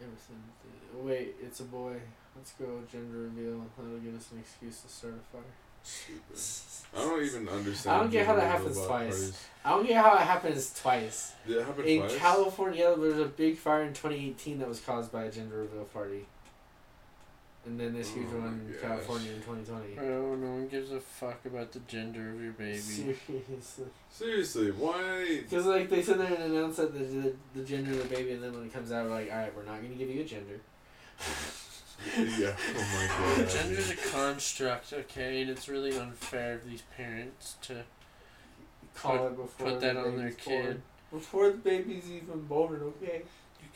[0.01, 0.43] Everything.
[0.95, 1.95] Wait, it's a boy.
[2.35, 3.65] Let's go gender reveal.
[3.77, 5.43] That'll give us an excuse to start a fire.
[6.95, 7.95] I don't even understand.
[7.95, 8.87] I don't get how that happens twice.
[8.87, 9.45] parties.
[9.63, 11.33] I don't get how it happens twice.
[11.47, 12.17] Did it happen In twice?
[12.17, 15.85] California, there was a big fire in 2018 that was caused by a gender reveal
[15.85, 16.25] party.
[17.67, 18.81] And then this huge Oh my one in gosh.
[18.81, 19.95] California in 2020.
[19.95, 22.77] Bro, no one gives a fuck about the gender of your baby.
[22.77, 23.85] Seriously.
[24.09, 25.41] Seriously, why?
[25.41, 28.31] Because like they sit there and announce that the, the, the gender of the baby,
[28.31, 30.21] and then when it comes out, we're like, all right, we're not gonna give you
[30.21, 30.59] a gender.
[32.17, 32.55] yeah.
[32.75, 33.49] Oh my god.
[33.49, 37.83] Gender's a construct, okay, and it's really unfair of these parents to
[38.95, 40.63] Call Put- it before put that on their kid.
[40.63, 40.81] born.
[41.11, 43.21] Before the baby's even born, okay?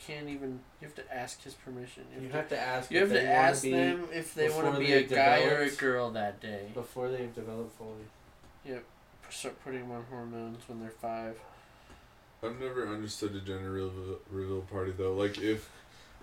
[0.08, 0.60] You can't even.
[0.80, 2.04] You have to ask his permission.
[2.20, 2.90] You to- have to ask.
[2.90, 6.10] You have to ask them if they want to be a guy or a girl
[6.10, 6.70] that day.
[6.74, 8.06] before they've developed fully.
[8.64, 8.84] Yep.
[9.30, 11.38] Start putting them on hormones when they're five.
[12.42, 15.14] I've never understood a gender reveal, reveal party though.
[15.14, 15.70] Like if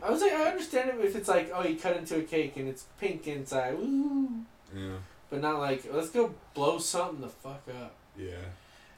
[0.04, 2.56] I was like, I understand it if it's like, oh, you cut into a cake
[2.58, 4.30] and it's pink inside, woo.
[4.76, 4.98] yeah
[5.30, 7.96] But not like, let's go blow something the fuck up.
[8.18, 8.36] yeah.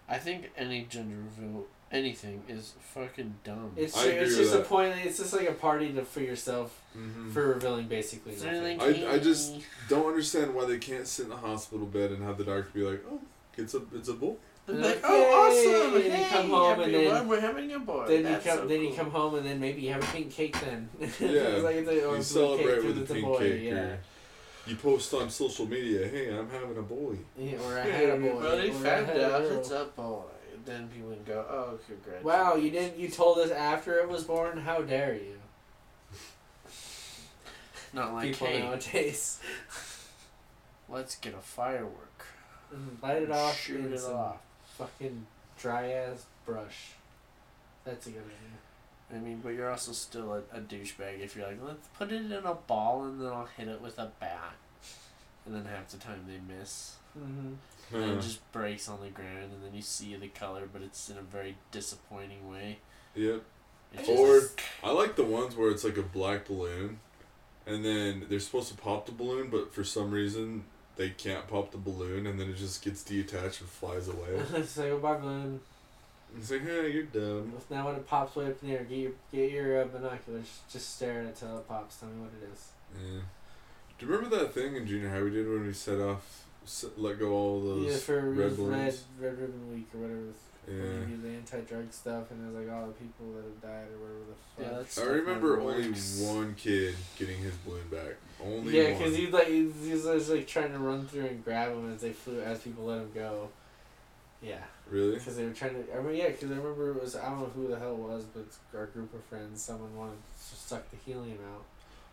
[0.10, 3.72] I think any gender reveal, anything, is fucking dumb.
[3.76, 4.68] It's I ju- agree it's with just a that.
[4.68, 4.96] point.
[5.04, 7.32] It's just like a party to for yourself Mm-hmm.
[7.32, 8.78] for revealing basically It's nothing.
[8.78, 9.56] really I- I just-
[9.88, 12.82] Don't understand why they can't sit in the hospital bed and have the doctor be
[12.82, 13.20] like, oh,
[13.58, 14.38] it's a it's a bull.
[14.66, 15.94] They're They're like, like, oh, awesome!
[15.94, 18.06] "Yay!" And you Hey, come home happy and then- we're having a boy.
[18.08, 18.58] Then you come.
[18.60, 20.58] so then you come home and then maybe you have a pink cake.
[20.60, 21.08] Then Yeah.
[21.10, 23.38] it's like it's like, oh, you celebrate cake with because a pink boy.
[23.40, 23.74] cake, Yeah.
[23.74, 24.00] or
[24.68, 27.16] you post on social media, hey, I'm having a boy.
[27.40, 28.28] yeah, or I had a boy.
[28.28, 30.24] Everybody or I found out it's a boy.
[30.66, 32.26] Then people would go, oh, congratulations.
[32.26, 32.98] Wow, you didn't.
[33.00, 34.60] You told us after it was born.
[34.60, 35.40] How dare you?
[37.94, 39.40] Not like, People hey, nowadays.
[40.90, 42.26] let's get a firework.
[42.74, 43.06] Mm-hmm.
[43.06, 43.60] Light it off.
[43.60, 44.38] Shoot it off.
[44.78, 45.26] Fucking
[45.60, 46.92] dry ass brush.
[47.84, 49.14] That's a good idea.
[49.14, 52.32] I mean, but you're also still a, a douchebag if you're like, let's put it
[52.32, 54.56] in a ball and then I'll hit it with a bat.
[55.46, 56.96] And then half the time they miss.
[57.18, 57.96] Mm-hmm.
[57.96, 60.82] And Uh, it just breaks on the ground and then you see the color, but
[60.82, 62.80] it's in a very disappointing way.
[63.16, 63.42] yep.
[63.94, 67.00] It's Or just- I like the ones where it's like a black balloon,
[67.68, 70.64] and then they're supposed to pop the balloon, but for some reason
[70.96, 74.42] they can't pop the balloon, and then it just gets detached and flies away.
[74.54, 75.60] It's Say goodbye, balloon.
[76.38, 77.52] it's like, hey, you're dumb.
[77.70, 80.60] Now when it pops way up in the air, get your get your uh, binoculars.
[80.72, 81.98] Just stare at it till it pops.
[81.98, 82.70] Tell me what it is.
[82.96, 83.22] Yeah.
[84.00, 86.51] Do you remember that thing in junior high we did when we set off, set,
[86.98, 90.22] let go all those yeah, for red red, red, ribbon week or whatever.
[90.68, 90.76] Yeah.
[90.76, 93.88] When you do the anti-drug stuff, and there's like all the people that have died
[93.92, 94.72] or whatever the fuck.
[94.72, 96.22] Yeah, that's I remember only works.
[96.22, 98.16] one kid getting his balloon back.
[98.44, 101.72] Only Yeah, because he like he's, he's always, like trying to run through and grab
[101.74, 103.50] them as they flew as people let him go.
[104.42, 105.14] Yeah, Really?
[105.16, 105.98] because they were trying to.
[105.98, 107.98] I mean, yeah, because I remember it was I don't know who the hell it
[107.98, 108.46] was, but
[108.78, 109.62] our group of friends.
[109.64, 111.64] Someone wanted to suck the helium out.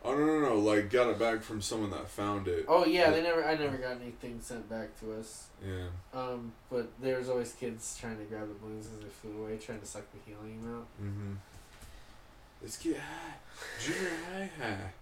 [0.04, 0.58] Oh no no no!
[0.58, 2.66] Like got it back from someone that found it.
[2.68, 3.44] Oh yeah, they never.
[3.44, 5.48] I never got anything sent back to us.
[5.64, 5.88] Yeah.
[6.14, 9.80] Um, but there's always kids trying to grab the balloons as they flew away, trying
[9.80, 10.86] to suck the helium out.
[11.02, 11.34] Mm-hmm.
[12.62, 13.34] Let's get high.
[13.80, 14.92] Junior high high.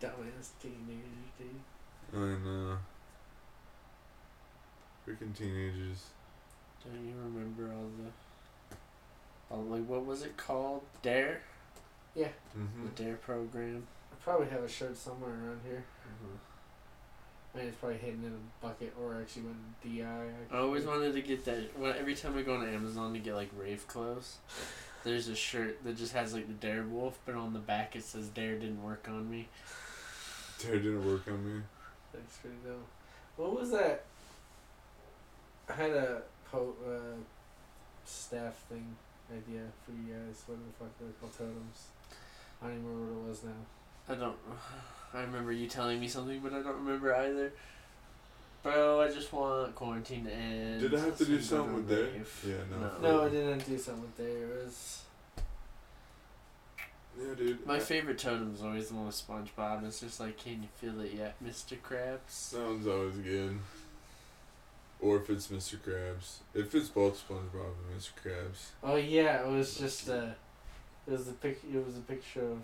[0.00, 1.48] Dumbass teenagers, dude.
[2.14, 2.78] I know.
[5.06, 6.06] Freaking teenagers.
[6.84, 9.54] Don't you remember all the?
[9.54, 10.82] All like what was it called?
[11.02, 11.42] Dare.
[12.16, 12.84] Mm-hmm.
[12.84, 13.86] The Dare program.
[14.12, 15.84] I probably have a shirt somewhere around here.
[16.06, 16.36] Mm-hmm.
[17.54, 20.56] I mean, it's probably hidden in a bucket or actually went DI.
[20.56, 21.78] I always wanted to get that.
[21.78, 24.36] Well, every time I go on Amazon to get like rave clothes,
[25.04, 28.04] there's a shirt that just has like the Dare Wolf, but on the back it
[28.04, 29.48] says Dare didn't work on me.
[30.58, 31.62] Dare didn't work on me.
[32.12, 32.86] That's pretty dope.
[33.36, 34.04] What was that?
[35.68, 37.16] I had a po- uh,
[38.04, 38.96] staff thing
[39.36, 40.42] idea for you guys.
[40.46, 41.32] What the fuck are they called?
[41.38, 41.86] Totems.
[42.62, 43.50] I don't even remember what it was now.
[44.08, 44.36] I don't.
[45.14, 47.52] I remember you telling me something, but I don't remember either.
[48.62, 50.80] Bro, I just want quarantine to end.
[50.80, 52.04] Did I have to do something to with Dare?
[52.04, 52.44] rave.
[52.46, 52.78] Yeah, no.
[52.78, 53.18] No.
[53.18, 54.28] No, I didn't do something with there.
[54.58, 55.02] It was.
[57.20, 57.66] Yeah, dude.
[57.66, 59.84] My I- favorite totem is always the one with SpongeBob.
[59.86, 61.76] It's just like, can you feel it yet, Mr.
[61.78, 62.52] Krabs?
[62.52, 63.58] That one's always good.
[65.02, 65.76] Or if it's Mr.
[65.78, 66.36] Krabs.
[66.54, 68.10] If it's both SpongeBob and Mr.
[68.24, 68.68] Krabs.
[68.84, 70.28] Oh yeah, it was just uh,
[71.06, 71.60] it was a pic.
[71.70, 72.58] It was a picture of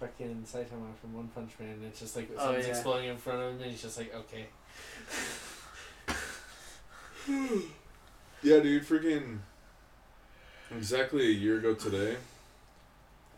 [0.00, 1.70] fucking Saitama from One Punch Man.
[1.72, 2.72] And it's just like Oh, something's yeah.
[2.72, 4.46] exploding in front of him, and he's just like, okay.
[8.42, 9.38] Yeah, dude, freaking.
[10.74, 12.16] Exactly a year ago today,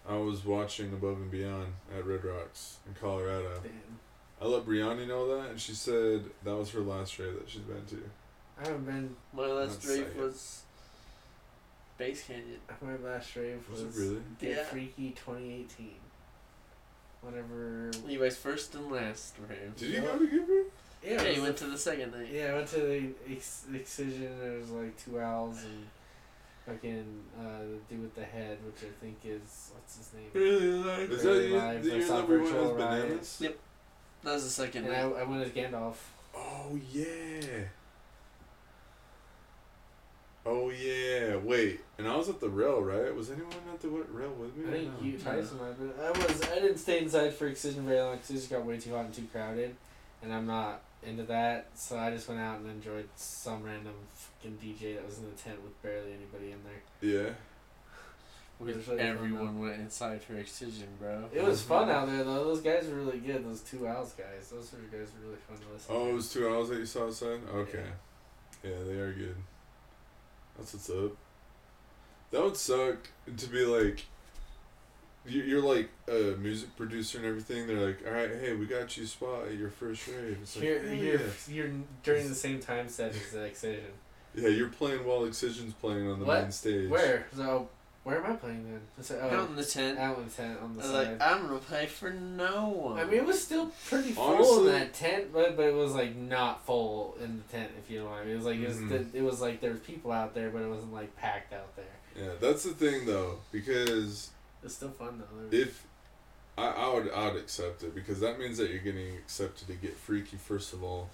[0.09, 3.61] I was watching Above and Beyond at Red Rocks in Colorado.
[3.63, 3.73] Damn.
[4.41, 7.63] I let Brianni know that, and she said that was her last rave that she's
[7.63, 8.03] been to.
[8.59, 9.17] I haven't been.
[9.33, 10.63] My last That's rave was
[11.99, 12.59] Bass Canyon.
[12.83, 14.21] My last rave Was was, really?
[14.41, 14.65] Get Yeah.
[14.65, 15.95] Freaky 2018.
[17.23, 17.91] Whenever.
[18.07, 19.75] Levi's first and last rave.
[19.77, 20.01] Did you Yeah.
[20.03, 20.53] go to Gibber?
[21.03, 22.29] Yeah, Yeah, you went the- to the second night.
[22.31, 24.39] Yeah, I went to the ex- Excision.
[24.41, 25.87] There was like two owls and
[26.67, 30.31] fucking uh, the dude with the head, which I think is what's his name.
[30.33, 31.11] Really like.
[31.11, 33.39] Is that Really you, live, the I year saw that we went Virtual as bananas?
[33.41, 33.59] Yep.
[34.25, 35.17] That was the second And I, night.
[35.17, 35.95] I went as Gandalf.
[36.35, 37.65] Oh, yeah.
[40.47, 41.37] Oh, yeah.
[41.37, 43.13] Wait, and I was at the rail, right?
[43.15, 44.69] Was anyone at the wa- rail with me?
[44.69, 45.07] I think No.
[45.07, 45.93] you Tyson might been.
[46.01, 46.43] I was.
[46.51, 49.07] I didn't stay inside for Excision very long because it just got way too hot
[49.07, 49.75] and too crowded,
[50.23, 51.67] and I'm not into that.
[51.75, 55.33] So I just went out and enjoyed some random fucking DJ that was in the
[55.37, 57.27] tent with barely anybody in there.
[57.27, 57.31] Yeah.
[58.59, 61.25] Because really everyone went inside for Excision, bro.
[61.31, 62.43] It was fun out there though.
[62.45, 63.45] Those guys were really good.
[63.45, 64.49] Those two owls guys.
[64.51, 65.95] Those were guys were really fun to listen.
[65.95, 66.11] Oh, to.
[66.11, 67.41] it was two hours that you saw outside?
[67.55, 67.85] Okay.
[68.65, 69.37] Yeah, they are good.
[70.59, 71.13] That's what's up.
[72.31, 72.97] That would suck
[73.37, 74.05] to be like,
[75.27, 77.67] you- you're like a music producer and everything.
[77.67, 80.39] They're like, all right, hey, we got you a spot at your first rave.
[80.43, 81.27] It's like, You're, hell you're, yeah.
[81.49, 81.71] you're
[82.03, 83.85] during the same time set as the Excision.
[84.35, 86.43] Yeah, you're playing while Excision's playing on the What?
[86.43, 86.91] main stage.
[86.91, 87.27] Where?
[87.35, 87.69] So
[88.07, 88.81] where am I playing then?
[88.97, 89.99] It's like, Out oh, in the tent.
[89.99, 91.09] out in the tent on the I was side.
[91.19, 93.01] like, I'm gonna play for no one.
[93.01, 95.93] I mean, it was still pretty full Honestly- in that tent, but but it was
[95.93, 97.73] like not full in the tent.
[97.77, 99.11] If you know what I mean, it was like it was, Mhm.
[99.13, 101.75] the, it was like there was people out there, but it wasn't like packed out
[101.75, 101.85] there.
[102.17, 104.31] Yeah, that's the thing though, because
[104.63, 105.49] It's still fun though.
[105.51, 105.85] There if
[106.57, 109.75] I, I would I would accept it because that means that you're getting accepted to
[109.75, 111.11] get freaky first of all.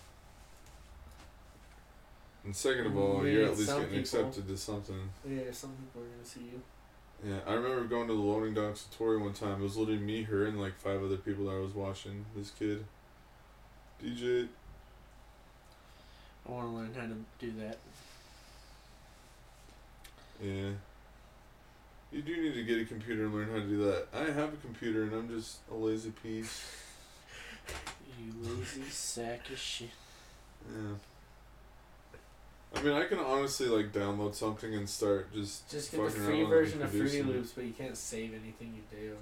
[2.45, 5.11] And second of all, you're at least getting people- accepted to something.
[5.27, 6.61] yeah, some people are gonna see you.
[7.25, 9.61] Yeah, I remember going to the loading docks with Tori one time.
[9.61, 12.25] It was literally me, her, and like five other people that I was watching.
[12.35, 12.85] This kid,
[14.03, 14.49] DJ.
[16.47, 17.79] I want to learn how to do that.
[20.43, 20.71] Yeah.
[22.11, 24.09] You do need to get a computer and learn how to do that.
[24.13, 26.63] I have a computer and I'm just a lazy piece.
[28.21, 29.89] You lazy sack of shit.
[30.71, 30.95] Yeah.
[32.75, 35.71] I mean, I can honestly like download something and start just.
[35.71, 37.23] Just get the fucking free version of Fruity.
[37.23, 39.17] Loops, but you can't save anything you do.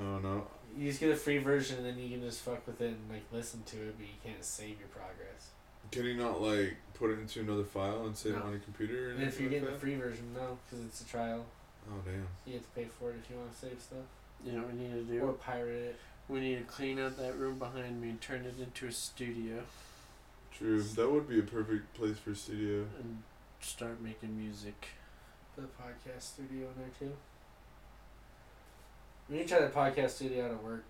[0.00, 0.46] Oh no.
[0.78, 3.10] You just get a free version, and then you can just fuck with it and
[3.10, 5.50] like listen to it, but you can't save your progress.
[5.90, 9.08] Can you not like put it into another file and save it on your computer?
[9.08, 11.44] Or And if you're like getting the free version, no, because it's a trial.
[11.88, 12.26] Oh damn.
[12.44, 13.98] You have to pay for it if you want to save stuff
[14.44, 15.20] You know what we need to do?
[15.20, 15.96] or pirate it.
[16.28, 19.62] We need to clean out that room behind me and turn it into a studio
[20.56, 20.82] True.
[20.82, 22.86] That would be a perfect place for studio.
[22.98, 23.22] and
[23.60, 24.88] start making music.
[25.54, 27.12] Put a podcast studio in there too.
[29.28, 30.84] We need to try the podcast studio out at work.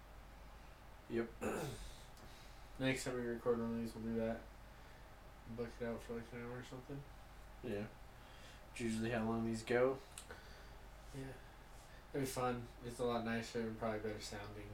[1.10, 1.26] Yep.
[2.80, 4.40] Next time we record one of these, we'll do that.
[5.56, 6.98] Book it out for like an hour or something.
[7.64, 7.86] Yeah.
[8.72, 9.96] It's usually how long these go.
[11.14, 11.22] Yeah.
[12.12, 12.62] It'd be fun.
[12.86, 14.68] It's a lot nicer and probably better sounding.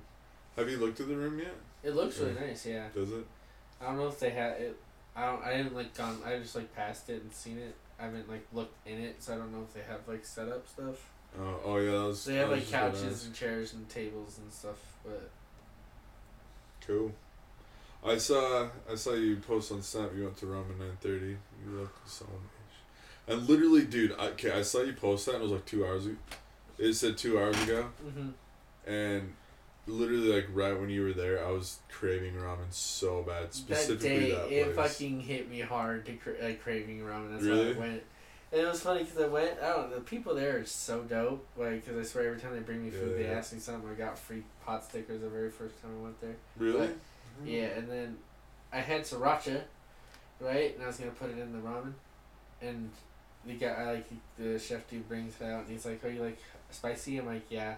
[0.56, 1.54] Have you looked at the room yet?
[1.82, 2.66] It looks really nice.
[2.66, 2.86] Yeah.
[2.94, 3.26] Does it?
[3.82, 4.76] I don't know if they had it.
[5.16, 5.42] I don't.
[5.44, 6.18] I didn't like gone.
[6.24, 7.74] I just like passed it and seen it.
[8.00, 10.68] I haven't like looked in it, so I don't know if they have like setup
[10.68, 11.08] stuff.
[11.38, 11.90] Oh, oh yeah.
[11.92, 15.30] That was, They have like couches and chairs and tables and stuff, but
[16.86, 17.12] Cool.
[18.04, 20.10] I saw I saw you post on Snap.
[20.16, 21.36] You went to Ramen nine thirty.
[21.64, 23.36] You left so much.
[23.38, 24.14] And literally, dude.
[24.18, 25.36] I, okay, I saw you post that.
[25.36, 26.06] and It was like two hours.
[26.06, 26.16] ago.
[26.78, 28.90] It said two hours ago, mm-hmm.
[28.90, 29.34] and
[29.86, 33.52] literally like right when you were there, I was craving ramen so bad.
[33.52, 34.92] that day that, it place.
[34.92, 37.32] fucking hit me hard to cra- like craving ramen.
[37.32, 37.74] That's why Really?
[37.74, 38.02] I went.
[38.52, 39.58] And it was funny because I went.
[39.62, 39.90] I don't.
[39.94, 41.46] The people there are so dope.
[41.56, 43.38] Like, because I swear every time they bring me food, Yeah, they yeah.
[43.38, 43.88] ask me something.
[43.90, 46.36] I got free pot stickers the very first time I went there.
[46.58, 46.88] Really?
[46.88, 46.96] But-
[47.48, 48.18] Yeah, and then
[48.70, 49.62] I had sriracha,
[50.38, 50.74] right?
[50.74, 51.94] And I was gonna put it in the ramen,
[52.60, 52.90] and
[53.46, 54.06] the guy, I like
[54.38, 56.38] the chef dude brings it out, and he's like, "Are you like
[56.70, 57.76] spicy?" I'm like, "Yeah,"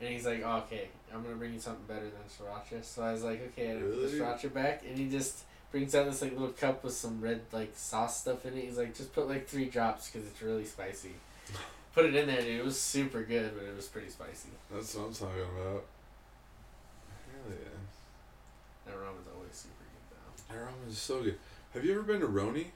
[0.00, 3.12] and he's like, oh, "Okay, I'm gonna bring you something better than sriracha." So I
[3.12, 4.18] was like, "Okay," I put the Really?
[4.20, 7.72] sriracha back, and he just brings out this like little cup with some red like
[7.76, 8.64] sauce stuff in it.
[8.64, 11.14] He's like, "Just put like three drops because it's really spicy."
[11.94, 12.60] Put it in there, dude.
[12.60, 14.50] It was super good, but it was pretty spicy.
[14.70, 15.84] That's what I'm talking about.
[17.32, 17.78] Hell yeah.
[18.86, 20.54] That ramen's always super good though.
[20.54, 21.38] That ramen is so good.
[21.74, 22.66] Have you ever been to Roni?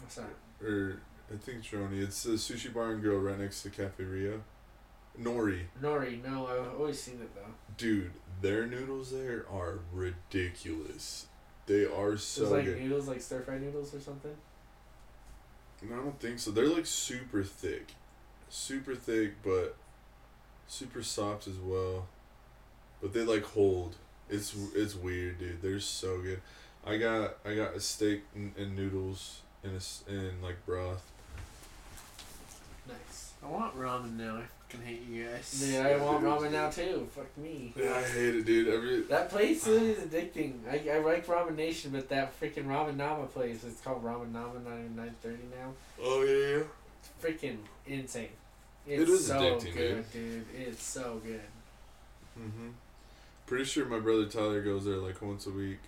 [0.00, 0.28] What's that?
[0.62, 1.00] Or
[1.32, 2.02] I think it's Roni.
[2.02, 4.42] It's the sushi bar and grill right next to Cafe Rio.
[5.20, 5.62] Nori.
[5.82, 7.52] Nori, no, I've always seen it though.
[7.76, 11.26] Dude, their noodles there are ridiculous.
[11.66, 12.80] They are so It's like good.
[12.80, 14.34] noodles, like stir fry noodles or something.
[15.82, 16.50] No, I don't think so.
[16.50, 17.94] They're like super thick.
[18.48, 19.76] Super thick, but
[20.66, 22.06] super soft as well.
[23.00, 23.96] But they like hold.
[24.28, 25.62] It's it's weird, dude.
[25.62, 26.40] They're so good.
[26.84, 31.02] I got I got a steak and, and noodles in a, in like broth.
[32.88, 33.29] Nice.
[33.42, 34.36] I want ramen now.
[34.38, 35.60] I fucking hate you guys.
[35.60, 37.08] Dude, I want ramen now too.
[37.14, 37.72] Fuck me.
[37.76, 38.68] Yeah, I hate it, dude.
[38.68, 40.58] Every That place is addicting.
[40.70, 44.54] I, I like Ramen Nation, but that freaking Ramen Nama place, it's called Ramen Nama
[44.54, 45.72] 9930 now.
[46.02, 46.62] oh yeah, yeah.
[47.00, 48.28] It's freaking insane.
[48.86, 50.44] It It's so addicting, good, dude.
[50.56, 51.40] It's so good.
[52.38, 52.72] Mhm.
[53.46, 55.78] Pretty sure my brother Tyler goes there like once a week.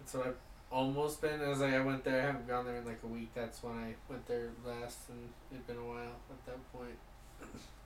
[0.00, 0.36] That's what I've
[0.74, 1.40] almost been.
[1.40, 2.20] I was like, I went there.
[2.20, 3.30] I haven't gone there in like a week.
[3.34, 6.98] That's when I went there last, and it'd been a while at that point.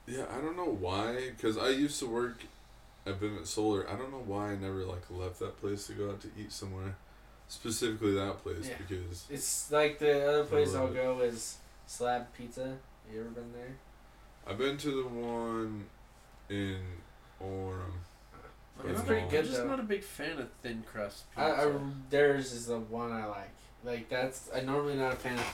[0.07, 2.41] Yeah, I don't know why, cause I used to work
[3.07, 3.89] at Vivint Solar.
[3.89, 6.51] I don't know why I never like left that place to go out to eat
[6.51, 6.97] somewhere,
[7.49, 8.77] specifically that place Yeah.
[8.79, 12.79] because It's like the other place I'll go is Slab Pizza.
[13.13, 13.77] You ever been there?
[14.47, 15.85] I've been to the one
[16.49, 16.81] in
[17.43, 17.93] Orem.
[18.83, 19.69] I'm It's I'm pretty good I'm just though.
[19.69, 21.69] not a big fan of thin crust I, pizza.
[21.69, 23.51] I, theirs is the one I like.
[23.85, 25.45] Like that's I'm normally not a fan of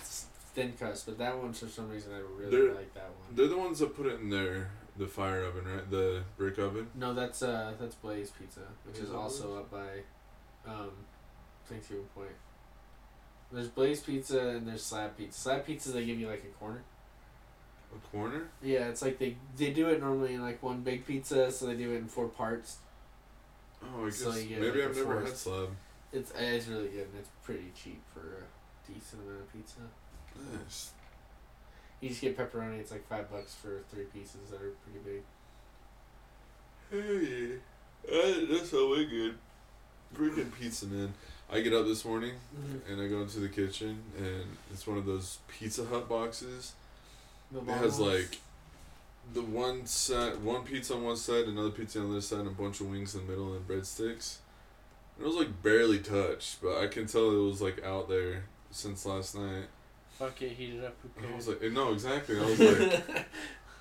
[0.54, 3.34] thin crust, but that one for some reason I really They're- like that one.
[3.34, 5.90] They're the ones that put it in their the fire oven, right?
[5.90, 6.86] The brick oven.
[6.94, 10.90] No, that's uh that's Blaze Pizza, which is Is it also up by um
[11.66, 12.30] Thanksgiving Point.
[13.52, 15.38] There's Blaze Pizza and there's Slab Pizza.
[15.40, 16.82] Slab Pizza they give you like a corner.
[17.94, 18.48] A corner.
[18.62, 21.74] Yeah, it's like they they do it normally in like one big pizza, so they
[21.74, 22.78] do it in four parts.
[23.84, 25.68] Oh, I guess So maybe like, I've never had forced- slab.
[26.12, 29.80] It's it's really good and it's pretty cheap for a decent amount of pizza.
[30.62, 30.92] Nice.
[32.00, 32.78] You just get pepperoni.
[32.78, 35.22] It's like five bucks for three pieces that are pretty big.
[36.90, 37.54] Hey.
[38.06, 39.34] Uh, that's so way good.
[40.14, 41.12] Freaking pizza, man.
[41.50, 42.34] I get up this morning
[42.88, 46.72] and I go into the kitchen and it's one of those Pizza Hut boxes.
[47.50, 48.38] The It has like
[49.32, 52.48] the one set, one pizza on one side, another pizza on the other side, and
[52.48, 54.36] a bunch of wings in the middle and breadsticks.
[55.18, 59.06] It was like barely touched, but I can tell it was like out there since
[59.06, 59.66] last night.
[60.18, 60.96] Fuck it, heat it up.
[61.20, 62.38] I was like, eh, no, exactly.
[62.38, 63.26] I was like,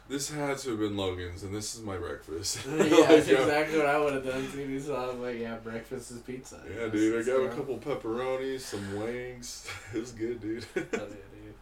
[0.09, 2.59] this had to have been Logan's, and this is my breakfast.
[2.67, 4.79] yeah, Like, that's exactly what I would have done too.
[4.79, 6.59] So I was like, yeah, breakfast is pizza.
[6.67, 7.21] Yeah, dude.
[7.21, 9.67] I got a couple pepperonis, some wings.
[9.93, 10.65] it was good, dude.
[10.75, 11.55] Oh, yeah, dude.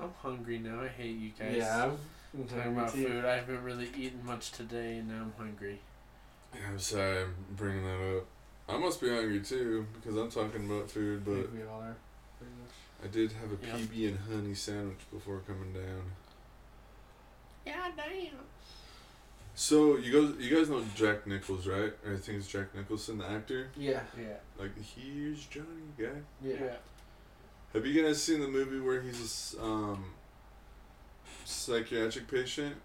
[0.00, 0.82] I'm hungry now.
[0.82, 1.56] I hate you guys.
[1.56, 1.98] yeah, I'm,
[2.36, 3.06] I'm Talking about too.
[3.06, 5.80] food, I haven't really eaten much today, and now I'm hungry.
[6.54, 8.24] Yeah, I'm sorry I'm bringing that up.
[8.68, 11.80] I must be hungry too because I'm talking about food, I but think we all
[11.80, 11.96] are.
[13.02, 13.74] I did have a Yeah.
[13.84, 16.02] PB and honey sandwich before coming down.
[17.64, 18.38] Yeah, damn.
[19.54, 21.92] So you guys, you guys know Jack Nichols, right?
[22.06, 24.34] I think it's Jack Nicholson, the actor, Yeah, Yeah.
[24.58, 25.66] like the huge Johnny
[25.98, 26.04] guy.
[26.42, 26.54] yeah.
[26.60, 26.74] Yeah.
[27.72, 30.04] Have you guys seen the movie where he's a um,
[31.44, 32.76] psychiatric patient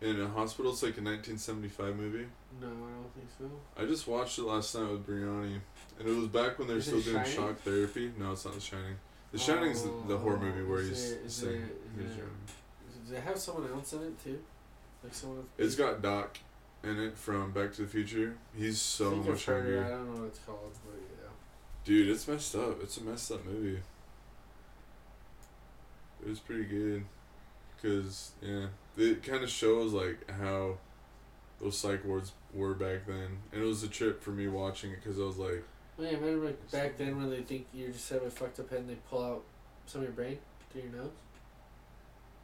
[0.00, 0.72] in a hospital?
[0.72, 2.26] It's like a 1975 movie.
[2.60, 3.50] No, I don't think so.
[3.80, 5.60] I just watched it last night with Brianni,
[5.98, 7.32] and it was back when they were still doing Shining?
[7.32, 8.10] shock therapy.
[8.18, 8.96] No, it's not The Shining.
[9.30, 12.16] The Shining's the, the horror Oh, movie where is he's it- saying it- is he's
[12.18, 12.24] it,
[13.04, 14.38] does it have someone else in it too?
[15.04, 15.44] Like someone.
[15.58, 16.38] It's got Doc
[16.82, 18.36] in it from Back to the Future.
[18.56, 19.84] He's so much heard.
[19.86, 21.28] I don't know what it's called, but yeah.
[21.84, 22.82] Dude, it's messed up.
[22.82, 23.80] It's a messed up movie.
[26.24, 27.04] It was pretty good.
[27.82, 28.66] Cause yeah,
[28.96, 30.78] it kind of shows like how
[31.60, 34.98] those psych wards were back then, and it was a trip for me watching it
[35.02, 35.62] because I was like,
[35.96, 38.70] Well, yeah, remember like back then when they think you just have a fucked up
[38.70, 39.42] head and they pull out
[39.86, 40.38] some of your brain
[40.72, 41.10] through your nose?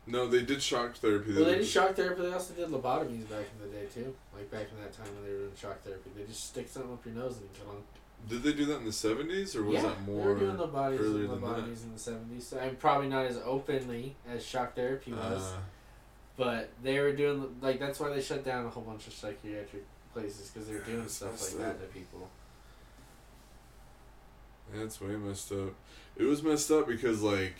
[0.06, 1.34] no, they did shock therapy.
[1.34, 2.22] Well, they did shock therapy.
[2.22, 4.14] They also did lobotomies back in the day too.
[4.34, 6.92] Like back in that time when they were doing shock therapy, they just stick something
[6.92, 7.82] up your nose and kill them.
[8.28, 10.26] Did they do that in the seventies, or was yeah, that they more?
[10.26, 12.46] were doing lobotomies, earlier than lobotomies in the seventies.
[12.46, 15.56] So, I'm probably not as openly as shock therapy was, Uh,
[16.36, 19.84] but they were doing like that's why they shut down a whole bunch of psychiatric
[20.12, 22.28] places because they were doing stuff like that to people.
[24.72, 25.74] That's way messed up.
[26.16, 27.56] It was messed up because like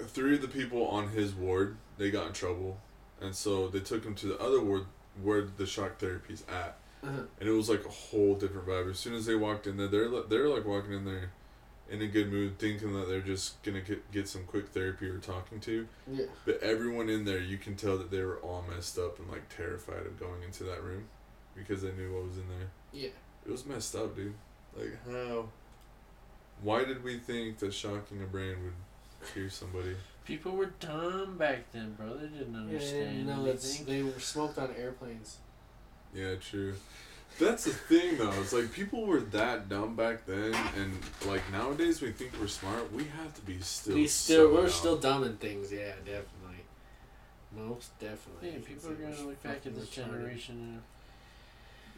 [0.00, 2.78] three of the people on his ward they got in trouble,
[3.20, 4.86] and so they took him to the other ward
[5.22, 7.22] where the shock therapy's at, Uh-huh.
[7.38, 8.90] and it was like a whole different vibe.
[8.90, 11.30] As soon as they walked in there, they're they're like walking in there
[11.90, 15.18] in a good mood, thinking that they're just gonna get get some quick therapy or
[15.18, 15.86] talking to.
[16.10, 16.26] Yeah.
[16.44, 19.48] But everyone in there, you can tell that they were all messed up and like
[19.54, 21.06] terrified of going into that room
[21.54, 22.68] because they knew what was in there.
[22.92, 23.08] Yeah.
[23.46, 24.34] It was messed up, dude.
[24.76, 25.48] Like how?
[26.62, 29.96] Why did we think that shocking a brain would cure somebody?
[30.26, 32.14] People were dumb back then, bro.
[32.18, 33.86] They didn't understand didn't know it's, anything.
[33.96, 35.38] they were smoked on airplanes.
[36.14, 36.74] Yeah, true.
[37.38, 38.32] That's the thing, though.
[38.40, 42.92] It's like people were that dumb back then, and like nowadays we think we're smart.
[42.92, 43.94] We have to be still.
[43.94, 44.70] we still so we're dumb.
[44.70, 45.72] still dumb in things.
[45.72, 46.64] Yeah, definitely.
[47.56, 48.50] Most definitely.
[48.50, 50.82] Yeah, people are gonna look back at this generation and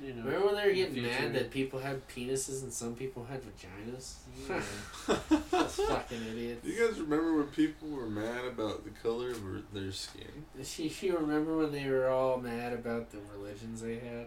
[0.02, 0.24] you know.
[0.24, 3.24] Remember when they were in the getting mad that people had penises and some people
[3.24, 4.14] had vaginas?
[4.48, 5.18] Yeah.
[5.50, 6.64] Those fucking idiots.
[6.64, 9.42] Do you guys remember when people were mad about the color of
[9.72, 10.44] their skin?
[10.62, 14.26] She, she remember when they were all mad about the religions they had?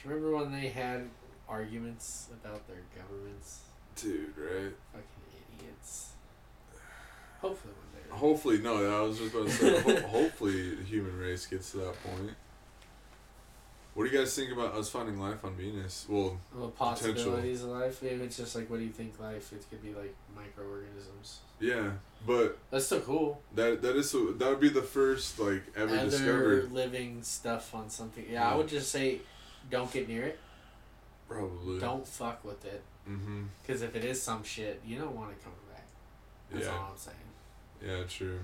[0.00, 1.08] She remember when they had
[1.48, 3.60] arguments about their governments?
[3.96, 4.72] Dude, right?
[4.92, 6.10] Fucking idiots.
[7.40, 8.16] Hopefully one day.
[8.18, 8.98] Hopefully, no.
[8.98, 9.80] I was just about to say.
[9.80, 12.30] ho- hopefully, the human race gets to that point.
[13.94, 16.06] What do you guys think about us finding life on Venus?
[16.08, 18.02] Well, Well, possibilities of life.
[18.02, 19.52] Maybe it's just like, what do you think life?
[19.52, 21.40] It could be like microorganisms.
[21.60, 21.90] yeah,
[22.26, 23.42] but That's so cool.
[23.54, 26.72] that that is so, that would be the first like ever Other discovered.
[26.72, 28.24] living stuff on something.
[28.30, 29.20] Yeah, I would just say,
[29.70, 30.38] don't get near it.
[31.28, 31.78] Probably.
[31.78, 32.82] Don't fuck with it.
[33.08, 33.42] Mm-hmm.
[33.62, 35.84] Because if it is some shit, you don't want it coming back.
[36.50, 36.72] That's Yeah.
[36.72, 37.16] all I'm saying.
[37.84, 38.04] Yeah.
[38.08, 38.40] True.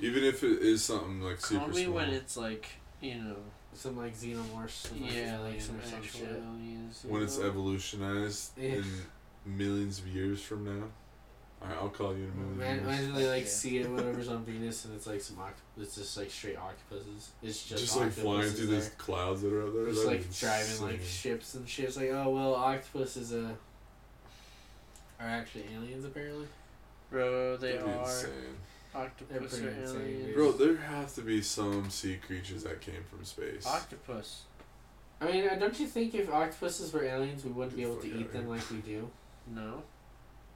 [0.00, 1.94] Even if it is something like super Call me small.
[1.96, 2.66] when it's like
[3.02, 3.36] you know.
[3.74, 4.70] Some like xenomorphs.
[4.88, 6.28] Some like Yeah, like some or some actual shit.
[6.30, 7.00] aliens.
[7.04, 8.74] you when it's evolutionized Yeah.
[8.76, 8.84] in
[9.44, 10.86] millions of years from now.
[11.62, 12.82] Alright, I'll call you in a million Man, years.
[12.86, 13.48] imagine they like Yeah.
[13.48, 17.30] see it whatever's on Venus and it's like some oct- it's just like straight octopuses.
[17.42, 18.80] It's just Just, like flying through there.
[18.80, 19.86] these clouds that are out there.
[19.86, 21.86] Just That'd like be driving like ships and shit.
[21.86, 23.56] It's like oh well, octopus is a
[25.20, 26.46] are actually aliens apparently.
[27.10, 28.30] Bro, they That'd be are insane.
[28.94, 30.34] Octopus or insane, aliens.
[30.34, 33.66] Bro, there have to be some sea creatures that came from space.
[33.66, 34.42] Octopus.
[35.20, 38.06] I mean, uh, don't you think if octopuses were aliens, we wouldn't be able to
[38.18, 39.08] eat them like we do?
[39.54, 39.82] No.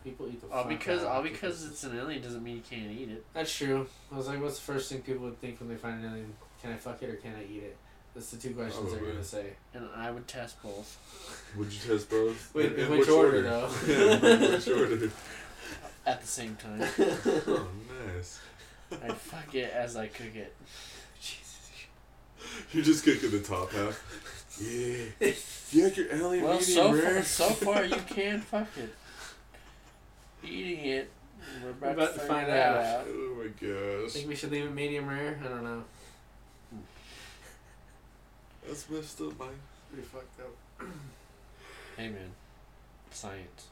[0.04, 0.48] People eat the.
[0.48, 3.24] All fuck because out all because it's an alien doesn't mean you can't eat it.
[3.34, 3.86] That's true.
[4.12, 6.34] I was like, what's the first thing people would think when they find an alien?
[6.62, 7.76] Can I fuck it or can I eat it?
[8.14, 9.50] That's the two questions they're gonna say.
[9.74, 10.98] And I would test both
[11.56, 12.52] Would you test both?
[12.54, 13.68] Wait, In- in in which order, though?
[13.86, 15.10] yeah, in which order?
[16.08, 16.80] At the same time.
[17.46, 17.68] Oh,
[18.14, 18.40] nice.
[18.90, 20.54] I'd fuck it as I cook it.
[21.20, 21.70] Jesus.
[22.72, 24.02] You're just cooking the top half.
[24.60, 25.04] Yeah.
[25.70, 27.14] You like your alien Well, medium so rare?
[27.16, 28.94] far, so far you can fuck it.
[30.42, 31.10] Eating it,
[31.62, 32.76] we're about, about to to find out.
[32.84, 33.06] out.
[33.08, 34.12] Oh my gosh.
[34.12, 35.38] Think we should leave it medium rare?
[35.44, 35.84] I don't know.
[38.66, 39.48] That's messed up, Mike.
[39.92, 40.86] Pretty fucked up.
[41.96, 42.30] Hey man,
[43.10, 43.67] science.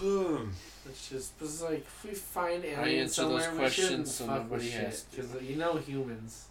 [0.00, 0.48] Hmm.
[0.88, 4.08] It's just it's like if we find I aliens answer those somewhere, we questions shouldn't
[4.08, 6.46] so fuck with nobody shit has because you know humans.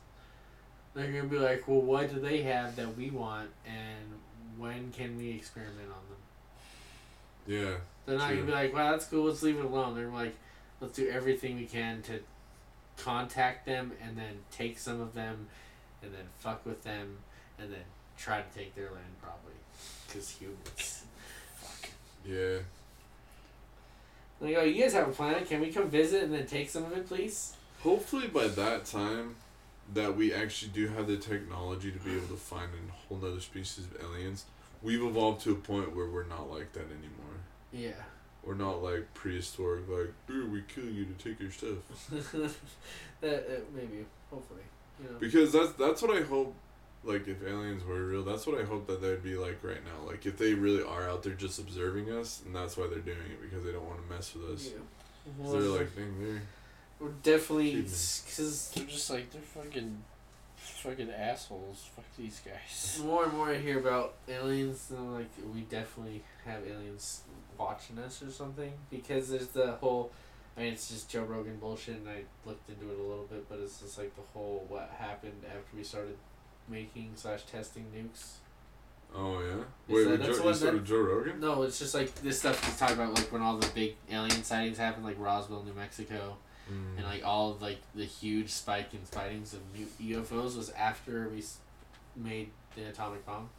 [0.94, 4.06] They're gonna be like, well, what do they have that we want, and
[4.58, 6.18] when can we experiment on them?
[7.48, 7.76] Yeah.
[8.06, 8.38] They're not True.
[8.38, 9.26] gonna be like, well, that's cool.
[9.26, 9.96] Let's leave it alone.
[9.96, 10.36] They're like,
[10.82, 12.20] let's do everything we can to
[12.98, 15.48] contact them and then take some of them,
[16.02, 17.18] and then fuck with them,
[17.60, 17.84] and then
[18.18, 19.54] try to take their land probably,
[20.08, 21.04] because humans.
[21.56, 21.90] Fuck.
[22.26, 22.60] Yeah.
[24.40, 25.48] Like, oh, you guys have a planet.
[25.48, 27.56] Can we come visit and then take some of it, please?
[27.82, 29.36] Hopefully by that time
[29.94, 33.40] that we actually do have the technology to be able to find a whole nother
[33.40, 34.46] species of aliens,
[34.84, 37.38] we've evolved to a point where we're not like that anymore.
[37.72, 38.04] Yeah.
[38.44, 41.78] We're not like prehistoric, like, ooh, we kill you to take your stuff.
[43.22, 44.06] that, uh, maybe.
[44.30, 44.62] Hopefully,
[45.02, 45.18] you know.
[45.20, 46.56] Because that's that's what I hope.
[47.08, 50.08] Like if aliens were real, that's what I hope that they'd be like right now.
[50.08, 53.18] Like if they really are out there just observing us, and that's why they're doing
[53.32, 54.66] it because they don't want to mess with us.
[54.74, 55.44] Yeah.
[55.44, 56.42] 'Cause they're like, dang, they're
[57.00, 60.04] We're definitely because They're just like they're fucking,
[60.58, 61.90] fucking assholes.
[61.96, 63.02] Fuck these guys.
[63.04, 67.22] more and more I hear about aliens, and like, we definitely have aliens
[67.58, 68.72] watching us or something.
[68.90, 70.12] Because there's the whole,
[70.58, 73.48] I mean, it's just Joe Rogan bullshit, and I looked into it a little bit,
[73.50, 76.18] but it's just like the whole what happened after we started
[76.70, 78.34] making slash testing nukes.
[79.16, 79.56] Oh yeah.
[79.88, 81.40] Wait, that- that's Joe, what you said that- Joe Rogan?
[81.40, 84.44] No, it's just like this stuff is talking about like when all the big alien
[84.44, 86.38] sightings happened, like Roswell, New Mexico,
[86.70, 86.98] Mm.
[86.98, 89.88] and like all of like the huge spike in sightings of new
[90.18, 91.42] UFOs was after we
[92.18, 93.50] made the atomic bomb.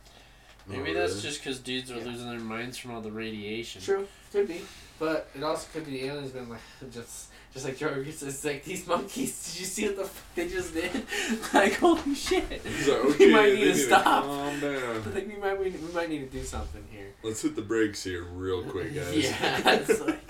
[0.66, 2.04] Maybe Oh, that's just because dudes are Yeah.
[2.04, 3.80] losing their minds from all the radiation.
[3.80, 4.60] True, could be,
[4.98, 6.60] but it also could be the aliens been like
[6.92, 9.52] just just like Joe it's like these monkeys.
[9.52, 10.90] Did you see what the fuck they just did?
[11.54, 12.48] like holy shit.
[12.50, 14.24] Like, we might need to need stop.
[14.24, 15.02] calm down.
[15.02, 17.06] Think we might we, we might need to do something here.
[17.22, 19.14] Let's hit the brakes here real quick, guys.
[19.16, 20.20] yeah, it's like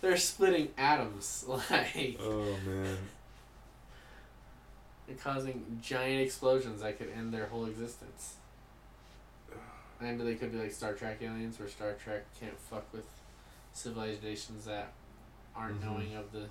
[0.00, 2.96] they're splitting atoms, like Oh man.
[5.08, 8.34] and causing giant explosions that could end their whole existence.
[10.00, 13.06] And they could be like Star Trek aliens, where Star Trek can't fuck with
[13.72, 14.92] civilizations that
[15.58, 15.84] aren't Mhm.
[15.84, 16.46] knowing of the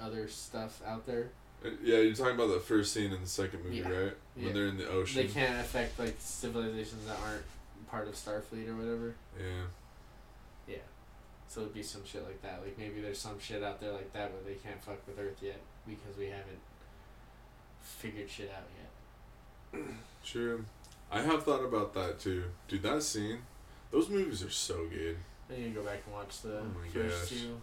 [0.00, 1.30] other stuff out there.
[1.64, 3.88] Uh, Yeah, you're talking about the first scene in the second movie, Yeah.
[3.88, 4.16] right?
[4.34, 4.52] When Yeah.
[4.52, 5.22] they're in the ocean.
[5.26, 7.44] They can't affect like civilizations that aren't
[7.88, 9.14] part of Starfleet or whatever.
[9.38, 9.66] Yeah.
[10.66, 10.76] Yeah.
[11.48, 12.62] So it'd be some shit like that.
[12.62, 15.38] Like maybe there's some shit out there like that, but they can't fuck with Earth
[15.42, 16.60] yet because we haven't
[17.82, 18.68] figured shit out
[19.72, 19.82] yet.
[20.24, 20.64] True.
[21.10, 22.44] I have thought about that too.
[22.68, 23.42] Dude, that scene,
[23.90, 25.16] those movies are so good.
[25.50, 27.40] I need to go back and watch the Oh my first gosh.
[27.40, 27.60] two.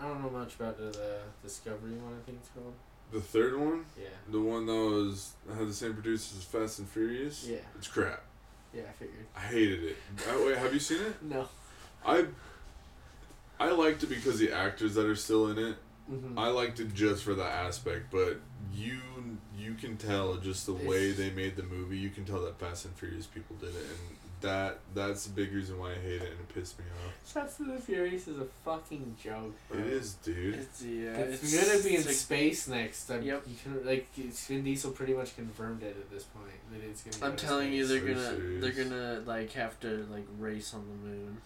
[0.00, 2.14] I don't know much about the, the Discovery one.
[2.20, 2.74] I think it's called.
[3.10, 4.08] The third one, Yeah.
[4.30, 7.56] the one that was that had the same producers as Fast and Furious, Yeah.
[7.76, 8.22] it's crap.
[8.74, 9.26] Yeah, I figured.
[9.34, 9.96] I hated it.
[10.28, 11.16] Uh, wait, have you seen it?
[11.22, 11.48] No.
[12.04, 12.26] I
[13.58, 15.76] I liked it because the actors that are still in it.
[16.10, 16.38] Mm-hmm.
[16.38, 18.38] I liked it just for that aspect, but
[18.74, 19.00] you
[19.58, 21.98] you can tell just the way they made the movie.
[21.98, 25.52] You can tell that Fast and Furious people did it, and that that's a big
[25.52, 27.12] reason why I hate it and it pissed me off.
[27.24, 29.54] Fast and the Furious is a fucking joke.
[29.70, 29.80] Bro.
[29.80, 30.54] It is, dude.
[30.54, 31.10] It's yeah.
[31.16, 33.10] It's, gonna be in like- space next.
[33.10, 33.42] I'm, Yep.
[33.48, 37.02] You can like it's- Vin Diesel pretty much confirmed it at this point that it's
[37.02, 37.30] gonna.
[37.32, 38.62] I'm to telling you, they're Are you gonna serious?
[38.76, 41.38] they're gonna like have to like race on the moon.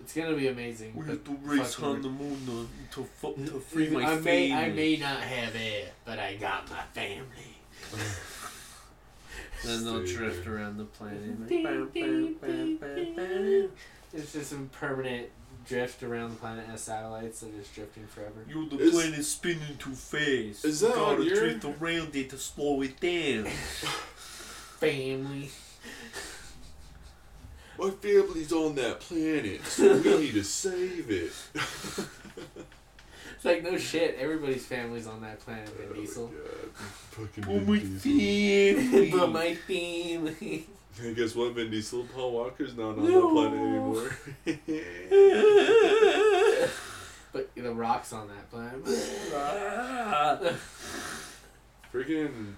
[0.00, 0.92] It's gonna be amazing.
[0.94, 2.68] but to fucking- moon to
[3.02, 6.68] to, fu- to free my I may I may not have air, but I got
[6.70, 7.56] my family.
[9.64, 10.16] Then they'll Stupid.
[10.16, 11.40] drift around the planet.
[11.40, 11.50] like.
[14.12, 15.28] It's just some permanent
[15.66, 18.44] drift around the planet as satellites that are just drifting forever.
[18.48, 20.64] Yo, the Is- planet's spinning too fast.
[20.64, 23.44] Is that You gotta on your- drift around it to slow it down.
[24.80, 25.50] Family.
[27.78, 31.32] My family's on that planet, so we need to save it.
[33.36, 34.16] It's like no shit.
[34.18, 36.26] Everybody's family's on that planet, Oh Vin my Diesel.
[36.28, 36.70] God.
[37.10, 38.10] Fucking oh Vin my Diesel.
[38.90, 39.10] family.
[39.18, 40.66] but my family.
[41.00, 41.52] Hey, guess what?
[41.54, 43.20] Vin Diesel, Paul Walker's not on No.
[43.22, 44.10] that planet anymore.
[47.32, 48.84] But the rock's on that planet.
[51.92, 52.54] Freaking,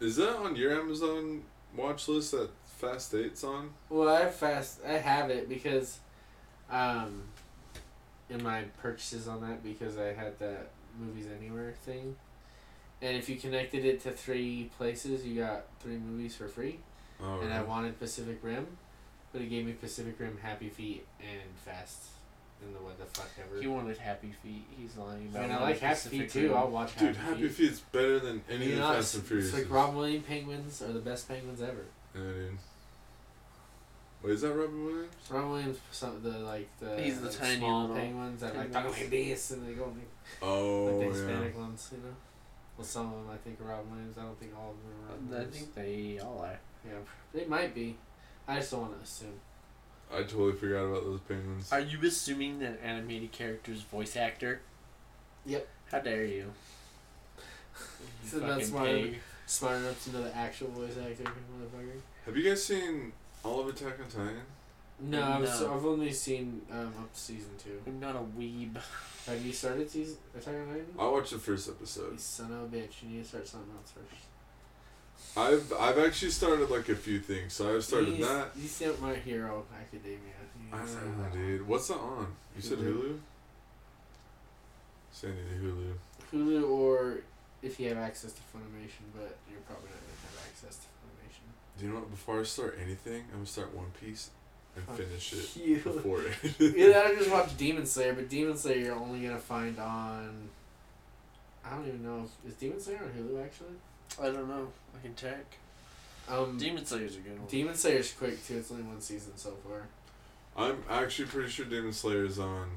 [0.00, 1.42] is that on your Amazon
[1.76, 3.70] watch list that Fast Eight's on?
[3.88, 4.80] Well, I fast.
[4.84, 6.00] I have it because,
[6.68, 7.22] um,
[8.30, 10.68] in my purchases on that because I had that
[11.00, 12.16] movies anywhere thing,
[13.02, 16.78] and if you connected it to three places, you got three movies for free.
[17.22, 18.66] Oh, And I wanted Pacific Rim,
[19.32, 22.02] but it gave me Pacific Rim, Happy Feet, and Fast.
[22.64, 23.60] And the what the fuck ever.
[23.60, 24.64] He wanted Happy Feet.
[24.78, 25.48] He's lying I about.
[25.48, 26.48] mean, I like Happy Pacific Feet too.
[26.48, 26.56] Rim.
[26.56, 27.68] I'll watch Dude, Happy, Happy Feet.
[27.68, 29.48] Feet's better than any You of the know, Fast and Furious.
[29.48, 31.84] it's like Robin Williams penguins are the best penguins ever.
[32.14, 32.58] Yeah, dude.
[34.26, 35.12] Wait, is that Robin Williams?
[35.30, 38.72] Robin Williams, some the like the He's the like, tiny small little penguins that like
[38.72, 39.00] talk penguins.
[39.00, 41.12] like this and they go like, Oh, like the yeah.
[41.12, 42.14] Hispanic ones, you know.
[42.76, 44.18] Well, some of them I think are Robin Williams.
[44.18, 46.58] I don't think all of them are Robin I think they all are.
[46.84, 46.98] yeah,
[47.32, 47.96] they might be.
[48.48, 49.40] I just don't want to assume.
[50.12, 51.72] I totally forgot about those penguins.
[51.72, 54.60] Are you assuming that animated character's voice actor?
[55.46, 55.68] Yep.
[55.92, 56.52] How dare you?
[58.22, 58.86] You So that's smart.
[58.86, 59.18] pig.
[59.46, 62.00] Smart enough to know the actual voice actor, motherfucker.
[62.24, 63.12] Have you guys seen
[63.46, 64.42] all of Attack on Titan?
[64.98, 65.74] No, I've, No.
[65.74, 67.80] I've only seen um, up to season two.
[67.86, 68.76] I'm not a weeb.
[69.26, 70.86] Have you started season Attack on Titan?
[70.98, 72.20] I watched the first You episode.
[72.20, 73.02] son of a bitch!
[73.02, 75.36] You need to start something else first.
[75.36, 77.52] I've I've actually started like a few things.
[77.52, 78.48] So I've started you, that.
[78.56, 80.18] You start My Hero Academia.
[80.60, 81.68] You I need to start don't know, dude.
[81.68, 82.26] What's that on?
[82.54, 83.02] You said Hulu.
[83.02, 83.18] Hulu?
[85.12, 85.92] Sandy to Hulu.
[86.32, 87.18] Hulu or
[87.62, 90.95] if you have access to Funimation, but you're probably not gonna have access to Funimation.
[91.78, 92.10] Do you know what?
[92.10, 94.30] Before I start anything, I'm gonna start One Piece
[94.74, 95.76] and Fuck finish it you.
[95.84, 96.60] before it.
[96.60, 100.48] Either I just watch Demon Slayer, but Demon Slayer you're only gonna find on.
[101.64, 103.76] I don't even know if is Demon Slayer on Hulu actually.
[104.20, 104.68] I don't know.
[104.96, 105.44] I can check.
[106.28, 107.48] Um, Demon Slayer's a good one.
[107.48, 108.58] Demon Slayer's quick too.
[108.58, 109.86] It's only one season so far.
[110.56, 112.68] I'm actually pretty sure Demon Slayer is on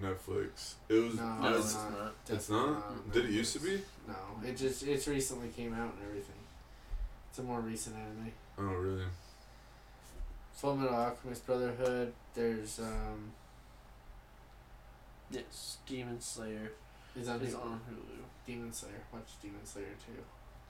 [0.00, 0.74] Netflix.
[0.88, 1.14] It was.
[1.14, 1.90] No, no, it's, it's not.
[1.90, 2.14] not.
[2.28, 3.12] it's Definitely not.
[3.12, 3.80] Did it used to be?
[4.06, 4.14] No,
[4.46, 6.36] it just it's recently came out and everything.
[7.30, 8.32] It's a more recent anime.
[8.58, 9.04] Oh really?
[10.54, 12.12] Full Metal Alchemist Brotherhood.
[12.34, 13.32] There's um.
[15.30, 16.72] Yes, Demon Slayer
[17.18, 17.62] Is on, is Hulu.
[17.62, 18.18] on Hulu.
[18.46, 19.00] Demon Slayer.
[19.12, 20.22] Watch Demon Slayer too.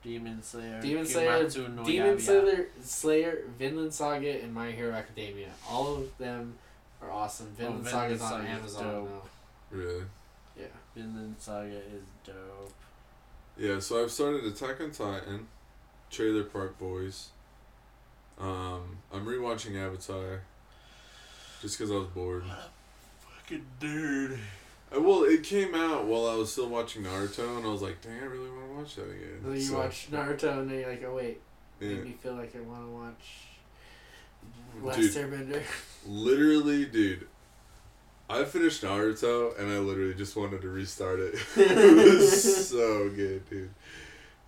[0.02, 0.80] Demon Slayer.
[0.80, 5.50] Demon Slayer, Kimetsu no Demon Slayer, Slayer, Vinland Saga, and My Hero Academia.
[5.68, 6.54] All of them
[7.00, 7.48] are awesome.
[7.56, 9.10] Vinland Saga Vinland is on Saga is Amazon dope.
[9.10, 9.78] now.
[9.78, 10.04] Really?
[10.58, 10.66] Yeah.
[10.94, 12.72] Vinland Saga is dope.
[13.56, 13.78] Yeah.
[13.78, 15.46] So I've started Attack on Titan,
[16.10, 17.28] Trailer Park Boys.
[18.42, 20.40] Um, I'm rewatching Avatar.
[21.60, 22.44] Just because I was bored.
[23.20, 24.38] Fucking nerd.
[24.94, 28.02] Uh, well, it came out while I was still watching Naruto, and I was like,
[28.02, 30.68] "Dang, I really want to watch that again." And then you So, watch Naruto, and
[30.70, 31.40] then you're like, oh wait,
[31.80, 31.88] yeah.
[31.88, 33.24] made me feel like I want to watch
[34.82, 35.12] Last Dude.
[35.14, 35.62] Airbender.
[36.06, 37.28] Literally, dude.
[38.28, 41.34] I finished Naruto and I literally just wanted to restart it.
[41.56, 43.70] it was so good, dude.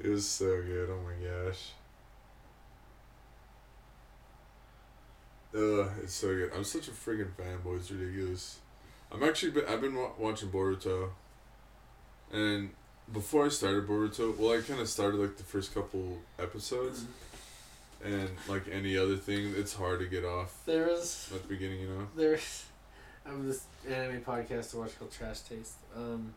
[0.00, 0.88] It was so good.
[0.90, 1.12] Oh my
[1.46, 1.70] gosh.
[5.54, 6.50] Ugh, it's so good.
[6.54, 7.76] I'm such a freaking fanboy.
[7.78, 8.58] It's ridiculous.
[9.12, 11.10] I'm actually been, I've been wa- watching Boruto,
[12.32, 12.70] and
[13.12, 17.04] before I started Boruto, well, I kind of started like the first couple episodes,
[18.04, 21.82] and like any other thing, it's hard to get off There was at the beginning,
[21.82, 22.08] you know.
[22.16, 22.64] there's
[23.24, 25.74] I'm this anime podcast to watch called Trash Taste.
[25.96, 26.34] Um,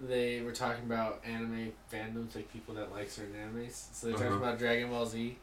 [0.00, 3.86] they were talking about anime fandoms, like people that like certain animes.
[3.92, 4.34] So they talked Uh-huh.
[4.36, 5.38] about Dragon Ball Z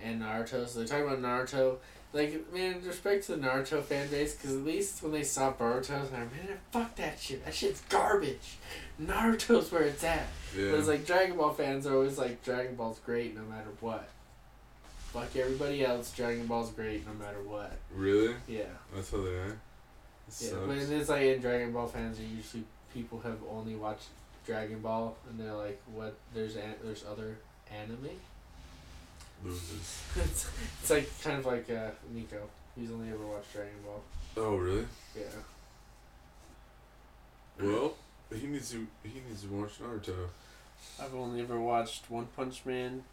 [0.00, 0.68] and Naruto.
[0.68, 1.78] So they talked about Naruto.
[2.14, 5.96] Like, man, respect to the Naruto fan base, because at least when they saw Boruto,
[5.98, 7.44] I was like, man, fuck that shit.
[7.44, 8.56] That shit's garbage.
[9.02, 10.26] Naruto's where it's at.
[10.56, 10.70] Yeah.
[10.70, 14.08] But it's like Dragon Ball fans are always like, Dragon Ball's great no matter what.
[15.12, 17.72] Fuck everybody else, Dragon Ball's great no matter what.
[17.92, 18.34] really?
[18.48, 18.62] Yeah.
[18.94, 19.58] That's how they are.
[20.40, 24.06] Yeah, but it's like in Dragon Ball fans are usually people have only watched
[24.46, 26.14] Dragon Ball and they're like, what?
[26.32, 27.36] There's an- there's other
[27.70, 28.08] anime.
[29.44, 30.02] Losers.
[30.16, 32.48] it's, it's like kind of like uh, Nico.
[32.78, 34.02] He's only ever watched Dragon Ball.
[34.36, 34.86] Oh really?
[35.16, 35.22] Yeah.
[37.60, 37.94] Well,
[38.34, 38.86] he needs to.
[39.02, 40.28] He needs to watch Naruto.
[41.00, 43.04] I've only ever watched One Punch Man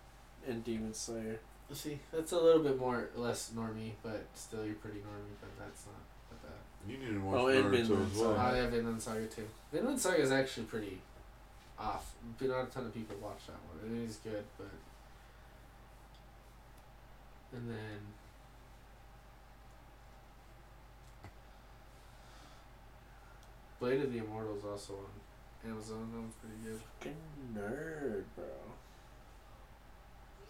[0.47, 1.39] and Demon Slayer.
[1.73, 5.37] See, that's a little bit more less normie, but still you're pretty normie.
[5.39, 6.91] But that's not that bad.
[6.91, 8.37] You need to watch Oh, Naruto Vinland as well.
[8.37, 9.47] I have Vinland Saga too.
[9.71, 10.97] Vinland Saga is actually pretty
[11.79, 12.11] off.
[12.39, 14.01] But not a ton of people watch that one.
[14.01, 14.67] It is good, but
[17.53, 17.99] and then
[23.79, 26.09] Blade of the Immortals also on Amazon.
[26.11, 26.79] That one's pretty good.
[26.99, 27.15] Fucking
[27.55, 28.45] nerd, bro.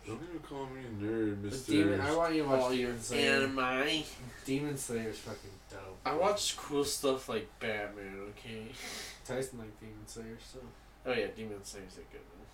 [0.05, 1.71] Don't even call me a nerd, Mister.
[1.71, 3.35] Demon, I want you to watch All your Demon Slayer.
[3.43, 4.03] anime.
[4.45, 5.99] Demon Slayer's fucking dope.
[6.05, 8.65] I watch cool stuff like Batman, okay?
[9.25, 10.59] Tyson like Demon Slayer, so
[11.05, 12.45] Oh yeah, Demon Slayer's a good one.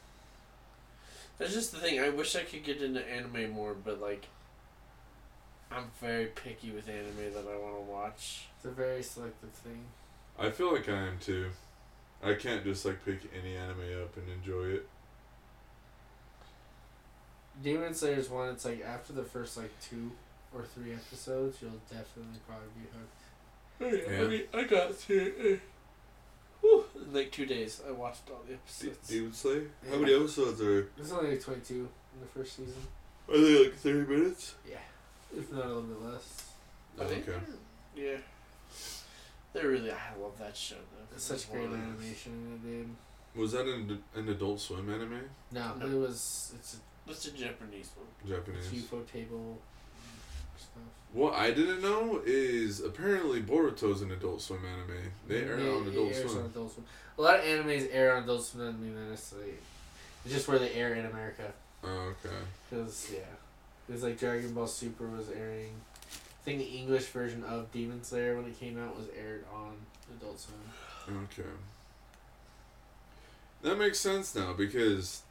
[1.37, 1.99] That's just the thing.
[1.99, 4.25] I wish I could get into anime more, but like,
[5.71, 8.45] I'm very picky with anime that I want to watch.
[8.55, 9.83] it's a very selective thing.
[10.39, 11.49] I feel like I am too.
[12.23, 14.87] I can't just like pick any anime up and enjoy it.
[17.63, 18.49] Demon Slayer's one.
[18.49, 20.11] It's like after the first like two
[20.53, 24.11] or three episodes, you'll definitely probably be hooked.
[24.11, 25.59] I mean, I got through.
[26.61, 29.07] Whew, in like two days, I watched all the episodes.
[29.07, 29.67] Demon Slayer.
[29.87, 29.99] How Yeah.
[30.01, 30.89] many episodes are?
[30.95, 32.81] There's only like twenty two in the first season.
[33.29, 34.55] Are they like thirty minutes?
[34.67, 34.77] Yeah,
[35.35, 36.45] if not a little bit less.
[36.99, 37.21] Oh, okay.
[37.95, 38.17] Yeah.
[39.53, 39.91] They're really.
[39.91, 41.15] I love that show though.
[41.15, 42.89] It's such great animation, dude.
[43.41, 45.21] Was that an an Adult Swim anime?
[45.51, 45.85] No, No.
[45.85, 48.07] it was it's a, That's a Japanese one.
[48.29, 48.71] Japanese.
[48.71, 49.55] it's ufotable
[50.57, 50.83] stuff.
[51.13, 55.11] What I didn't know is apparently Boruto's an Adult Swim anime.
[55.27, 56.37] They air Yeah, on Adult Swim.
[56.39, 56.85] on Adult Swim.
[57.17, 58.65] A lot of animes air on Adult Swim.
[58.65, 59.53] Doesn't mean that necessarily.
[60.25, 61.51] It's just where they air in America.
[61.83, 62.35] Oh, okay.
[62.69, 63.19] Cause yeah,
[63.87, 65.71] it was like Dragon Ball Super was airing.
[66.11, 69.73] I think the English version of Demon Slayer when it came out was aired on
[70.19, 70.59] Adult Swim.
[71.25, 71.49] Okay.
[73.63, 75.23] That makes sense now because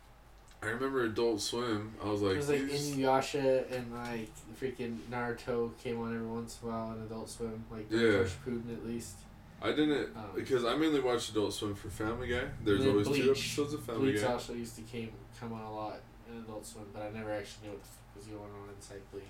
[0.62, 1.94] I remember Adult Swim.
[2.04, 4.30] I was like, it was like Inuyasha and like
[4.60, 8.24] freaking Naruto came on every once in a while on Adult Swim, like Yeah.
[8.24, 9.16] Shippuden at least.
[9.62, 12.42] I didn't Um, because I mainly watched Adult Swim for Family Guy.
[12.62, 13.28] There's always two Bleach.
[13.30, 14.32] episodes of Family Bleach Guy.
[14.32, 16.00] also used to came come on a lot
[16.30, 19.24] in Adult Swim, but I never actually knew what the was going on inside Bleach.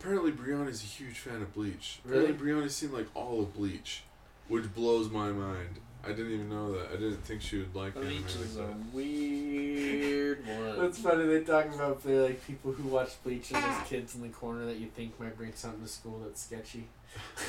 [0.00, 2.00] Apparently, Brianna's a huge fan of Bleach.
[2.04, 2.26] Really?
[2.30, 4.02] Apparently, Brianna's seen like all of Bleach,
[4.48, 5.80] which blows my mind.
[6.04, 6.88] I didn't even know that.
[6.92, 8.94] I didn't think she would like anime Bleach is like a that.
[8.94, 10.78] weird one.
[10.78, 11.26] That's funny.
[11.26, 14.64] They talk about the like people who watch Bleach and those kids in the corner
[14.66, 16.86] that you think might bring something to school that's sketchy.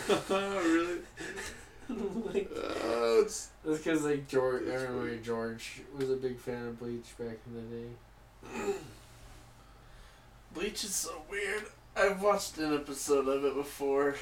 [0.30, 1.00] really?
[1.90, 4.64] like, Uh, that's because like George.
[4.68, 8.74] I remember George was a big fan of Bleach back in the day.
[10.54, 11.64] Bleach is so weird.
[11.96, 14.16] I've watched an episode of it before.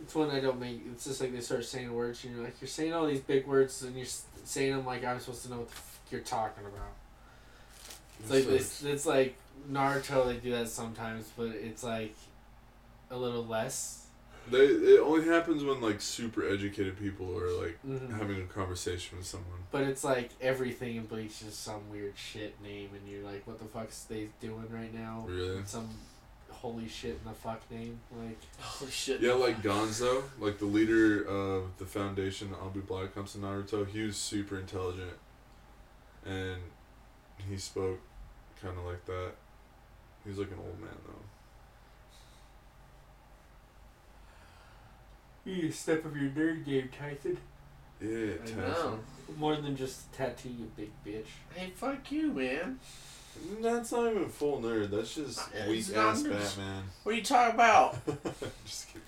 [0.00, 0.82] It's one I don't make.
[0.92, 2.22] It's just like they start saying words.
[2.24, 4.06] and You know, like you're saying all these big words and you're
[4.44, 6.92] saying them like I'm supposed to know what the f- you're talking about.
[8.20, 8.82] It's like it's- this.
[8.84, 9.36] It's like
[9.70, 10.26] Naruto.
[10.26, 12.14] They do that sometimes, but it's like
[13.10, 14.05] a little less.
[14.50, 18.16] They it only happens when like super educated people are like Mhm.
[18.18, 19.60] having a conversation with someone.
[19.70, 23.58] But it's like everything in Bleach is some weird shit name, and you're like, what
[23.58, 25.24] the fuck's they doing right now?
[25.28, 25.62] Really?
[25.66, 25.88] Some
[26.50, 28.38] holy shit in the fuck name, like.
[28.60, 29.20] Holy shit.
[29.20, 33.86] Yeah, like Gonzo, like the leader of the foundation, Abu Black comes to Naruto.
[33.86, 35.12] He was super intelligent,
[36.24, 36.60] and
[37.48, 38.00] he spoke
[38.62, 39.32] kind of like that.
[40.24, 41.22] He's like an old man though.
[45.46, 47.38] You need to step up your nerd game, Tyson.
[48.00, 48.58] Yeah, I Tyson.
[48.58, 48.98] know.
[49.38, 51.26] More than just a tattoo, you big bitch.
[51.54, 52.78] Hey, fuck you, man.
[53.62, 54.90] That's not even full nerd.
[54.90, 56.32] That's just It's weak not ass nerd.
[56.32, 56.82] Batman.
[57.04, 57.96] What are you talking about?
[58.66, 59.02] just kidding.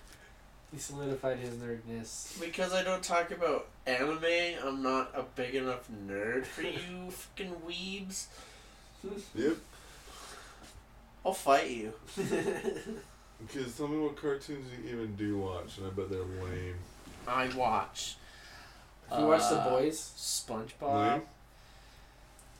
[0.72, 2.38] He solidified his nerdness.
[2.40, 4.22] Because I don't talk about anime,
[4.64, 8.26] I'm not a big enough nerd for you fucking weebs.
[9.34, 9.56] Yep.
[11.26, 11.92] I'll fight you.
[13.40, 16.74] Because tell me what cartoons you even do watch, and I bet they're lame.
[17.26, 18.16] I watch.
[19.12, 21.12] If you watch The uh, Boys, SpongeBob.
[21.12, 21.22] Lame?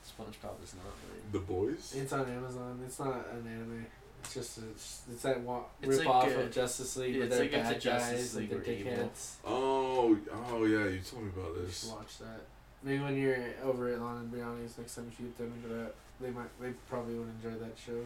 [0.07, 1.21] SpongeBob is not lame.
[1.31, 1.93] The Boys.
[1.97, 2.79] it's on Amazon.
[2.85, 3.85] It's not an anime.
[4.23, 7.19] It's just a, it's that wa- It's rip like off a- of Justice League yeah,
[7.19, 9.33] where it's they're like bad Justice guys and League they're dickheads.
[9.45, 10.17] Oh,
[10.51, 11.81] oh yeah, you told me about You this.
[11.85, 12.41] should watch that.
[12.83, 15.75] Maybe when you're over at Lon and Brianni's next time you should get them into
[15.75, 15.93] that.
[16.21, 16.47] They might.
[16.61, 18.05] They probably would enjoy that show.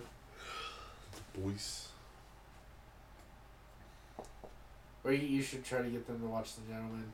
[1.34, 1.88] The Boys.
[5.04, 7.12] Or you, you should try to get them to watch The Gentlemen.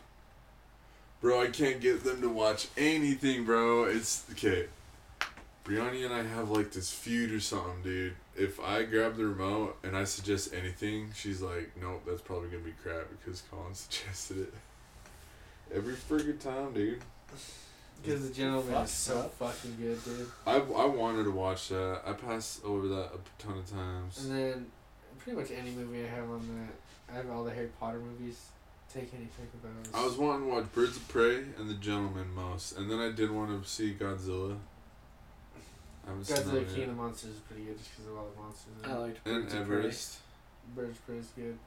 [1.22, 3.86] Bro, I can't get them to watch anything, bro.
[3.86, 4.68] It's okay.
[5.66, 8.14] Brianni and I have like this feud or something, dude.
[8.38, 12.64] If I grab the remote and I suggest anything, she's like, "Nope, that's probably gonna
[12.64, 14.54] be crap because Collin suggested it."
[15.74, 17.02] Every friggin' time, dude.
[18.02, 19.50] Because The Gentlemen is so bro.
[19.50, 20.32] fucking good, dude.
[20.48, 22.02] I I wanted to watch that.
[22.06, 24.24] I passed over that a ton of times.
[24.24, 24.66] And then
[25.20, 26.74] pretty much any movie I have on that.
[27.12, 28.40] I have all the Harry Potter movies.
[28.94, 29.94] Take any pick of those.
[29.94, 33.12] I was wanting to watch Birds of Prey and The Gentlemen most, and then I
[33.12, 34.58] did want to see Godzilla.
[36.06, 38.28] I haven't Godzilla that King of the Monsters is pretty good just because of all
[38.36, 38.74] the monsters.
[38.84, 39.00] In I it.
[39.00, 40.84] liked And Birds of Prey.
[40.84, 41.58] Birds of Prey is good.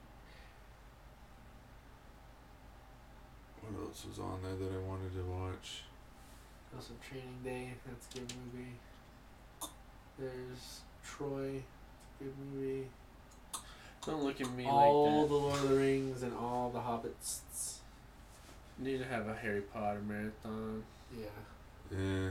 [3.60, 5.84] What else was on there that I wanted to watch?
[6.74, 7.74] Also Training Day.
[7.86, 8.72] That's a good movie.
[10.18, 11.62] There's Troy.
[11.62, 12.88] It's a good movie.
[14.06, 17.38] Don't look at me all like the Lord of the Rings and all the Hobbits.
[18.78, 20.82] Need to have a Harry Potter marathon.
[21.16, 21.26] Yeah.
[21.96, 22.30] Yeah.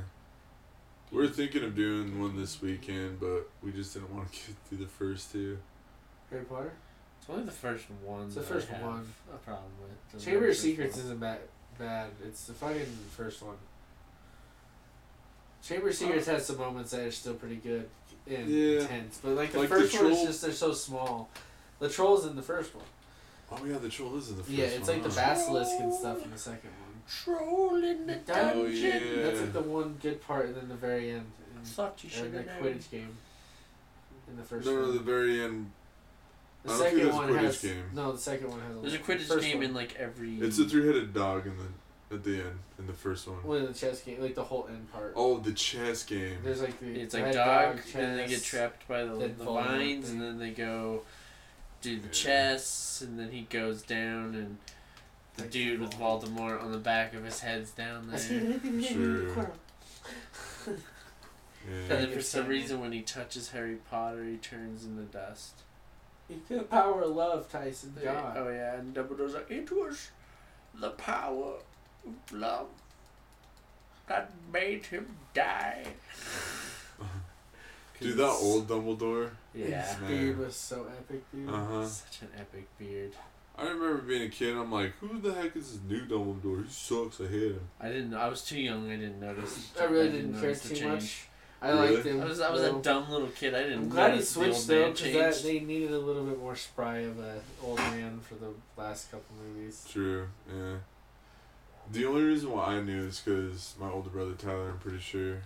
[1.11, 4.78] We're thinking of doing one this weekend, but we just didn't want to get through
[4.80, 5.57] the first two.
[6.30, 6.74] Harry Potter.
[7.19, 8.26] It's only the first one.
[8.26, 9.13] It's the first I have one.
[9.34, 10.19] A problem with.
[10.22, 11.05] The Chamber of Secrets one.
[11.05, 11.39] isn't bad.
[11.78, 12.09] Bad.
[12.26, 13.55] It's the fucking first one.
[15.63, 17.88] Chamber of Secrets has some moments that are still pretty good
[18.28, 18.82] and Yeah.
[18.82, 21.30] intense, but like the Like the first one is just they're so small.
[21.82, 22.86] The trolls in the first one.
[23.51, 25.01] Oh yeah, the troll is in the first yeah, it's one.
[25.01, 27.01] like the basilisk and stuff in the second one.
[27.09, 28.73] Troll in the Oh, dungeon.
[29.17, 29.23] yeah.
[29.23, 31.29] That's like the one good part, and then the very end.
[31.57, 32.73] In, thought you or should the have known.
[32.73, 33.17] Quidditch game.
[34.29, 34.82] In the first No, one.
[34.84, 35.71] no, the very end.
[36.63, 37.84] the I don't second there's one Quidditch has game.
[37.93, 38.11] no.
[38.13, 38.82] The second one has.
[38.82, 39.65] There's a the Quidditch game one.
[39.65, 40.36] in like every.
[40.39, 43.38] It's a three-headed dog in the at the end in the first one.
[43.43, 45.13] One of the chess game, like the whole end part.
[45.15, 46.38] Oh, the chess game.
[46.43, 47.95] There's like the It's like head dog, chess.
[47.95, 50.15] and then they get trapped by the, then the vines, thing.
[50.19, 51.01] and then they go
[51.82, 52.11] do the Yeah.
[52.13, 54.57] chess, and then he goes down, and
[55.36, 58.19] the Like dude with Voldemort on the back of his head's down there.
[58.82, 59.51] Sure.
[60.67, 61.88] Yeah.
[61.88, 65.53] then for some reason, when he touches Harry Potter, he turns into dust.
[66.27, 67.95] You feel power of love, Tyson.
[68.03, 68.36] God.
[68.38, 70.09] Oh yeah, and Dumbledore's like, it was
[70.73, 71.55] the power
[72.05, 72.67] of love
[74.07, 75.84] that made him die.
[78.01, 79.29] Dude, that old Dumbledore.
[79.53, 79.81] Yeah.
[79.85, 81.49] His beard was so epic, dude.
[81.49, 81.85] Uh huh.
[81.85, 83.11] Such an epic beard.
[83.57, 84.55] I remember being a kid.
[84.55, 86.63] I'm like, who the heck is this new Dumbledore?
[86.65, 87.21] He sucks.
[87.21, 87.59] I hate him.
[87.79, 88.13] I didn't.
[88.13, 88.89] I was too young.
[88.91, 89.71] I didn't notice.
[89.79, 90.91] I really didn't care notice the too change.
[90.93, 91.27] much.
[91.63, 91.93] I Really?
[91.95, 92.21] liked him.
[92.21, 92.79] I was I was though.
[92.79, 93.53] a dumb little kid.
[93.53, 93.77] I didn't.
[93.79, 97.19] I'm glad he notice the though, because they needed a little bit more spry of
[97.19, 99.85] a old man for the last couple movies.
[99.91, 100.27] True.
[100.51, 100.77] Yeah.
[101.91, 104.69] The only reason why I knew is because my older brother Tyler.
[104.71, 105.41] I'm pretty sure.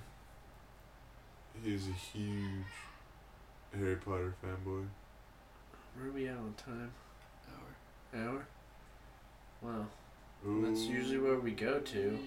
[1.64, 2.66] He's a huge
[3.78, 4.86] Harry Potter fanboy.
[5.96, 6.92] Where are we at on time?
[7.50, 8.22] Hour.
[8.24, 8.48] Hour.
[9.62, 9.86] Wow.
[10.46, 12.20] That's usually where we go to.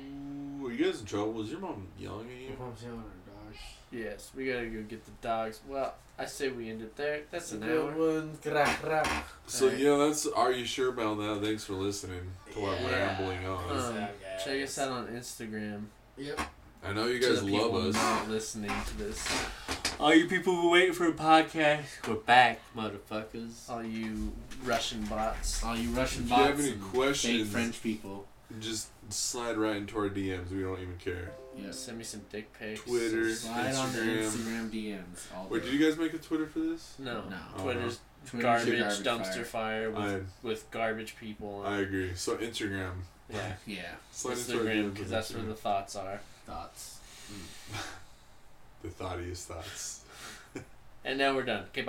[0.60, 1.40] Ooh, Are you guys in trouble?
[1.42, 2.48] Is your mom yelling at you?
[2.48, 3.58] Your mom's yelling at her dogs.
[3.92, 5.60] Yes, we gotta go get the dogs.
[5.68, 7.20] Well, I say we end it there.
[7.30, 7.92] That's an Good hour.
[7.92, 8.38] one.
[8.42, 9.24] Gra, gra.
[9.46, 9.78] So Alright.
[9.80, 10.26] yeah, that's.
[10.26, 11.40] Are you sure about that?
[11.46, 12.22] Thanks for listening
[12.54, 12.90] to our Yeah.
[13.16, 13.78] rambling on.
[13.78, 14.08] Um,
[14.44, 15.84] check us out on Instagram.
[16.16, 16.40] Yep.
[16.84, 17.94] I know you To guys the love people us.
[17.94, 19.26] Not listening to this.
[20.00, 23.68] All you people who waiting for a podcast, we're back, motherfuckers.
[23.68, 24.32] All you
[24.64, 25.62] Russian bots.
[25.64, 26.50] All you Russian bots.
[26.50, 28.26] If you have any questions- fake French people.
[28.60, 30.50] Just slide right into our DMs.
[30.50, 31.32] We don't even care.
[31.56, 31.70] Yeah.
[31.72, 32.80] Send me some dick pics.
[32.82, 33.34] Twitter.
[33.34, 34.22] Slide on the Instagram.
[34.24, 35.36] Instagram DMs.
[35.36, 35.70] All Wait, day.
[35.70, 36.94] did you guys make a Twitter for this?
[36.98, 37.24] No.
[37.28, 37.36] No.
[37.36, 37.62] Uh-huh.
[37.64, 41.62] Twitter's Twitter's garbage, your dumpster fire, with, I with garbage people.
[41.66, 42.12] I agree.
[42.14, 42.92] So Instagram.
[43.28, 43.54] yeah.
[43.66, 43.82] Yeah.
[44.12, 46.20] Slide Instagram, because that's where the thoughts are.
[46.48, 46.98] Thoughts.
[47.30, 47.76] Mm.
[48.82, 50.00] the thoughtiest thoughts.
[51.04, 51.64] And now we're done.
[51.70, 51.86] Okay, bye.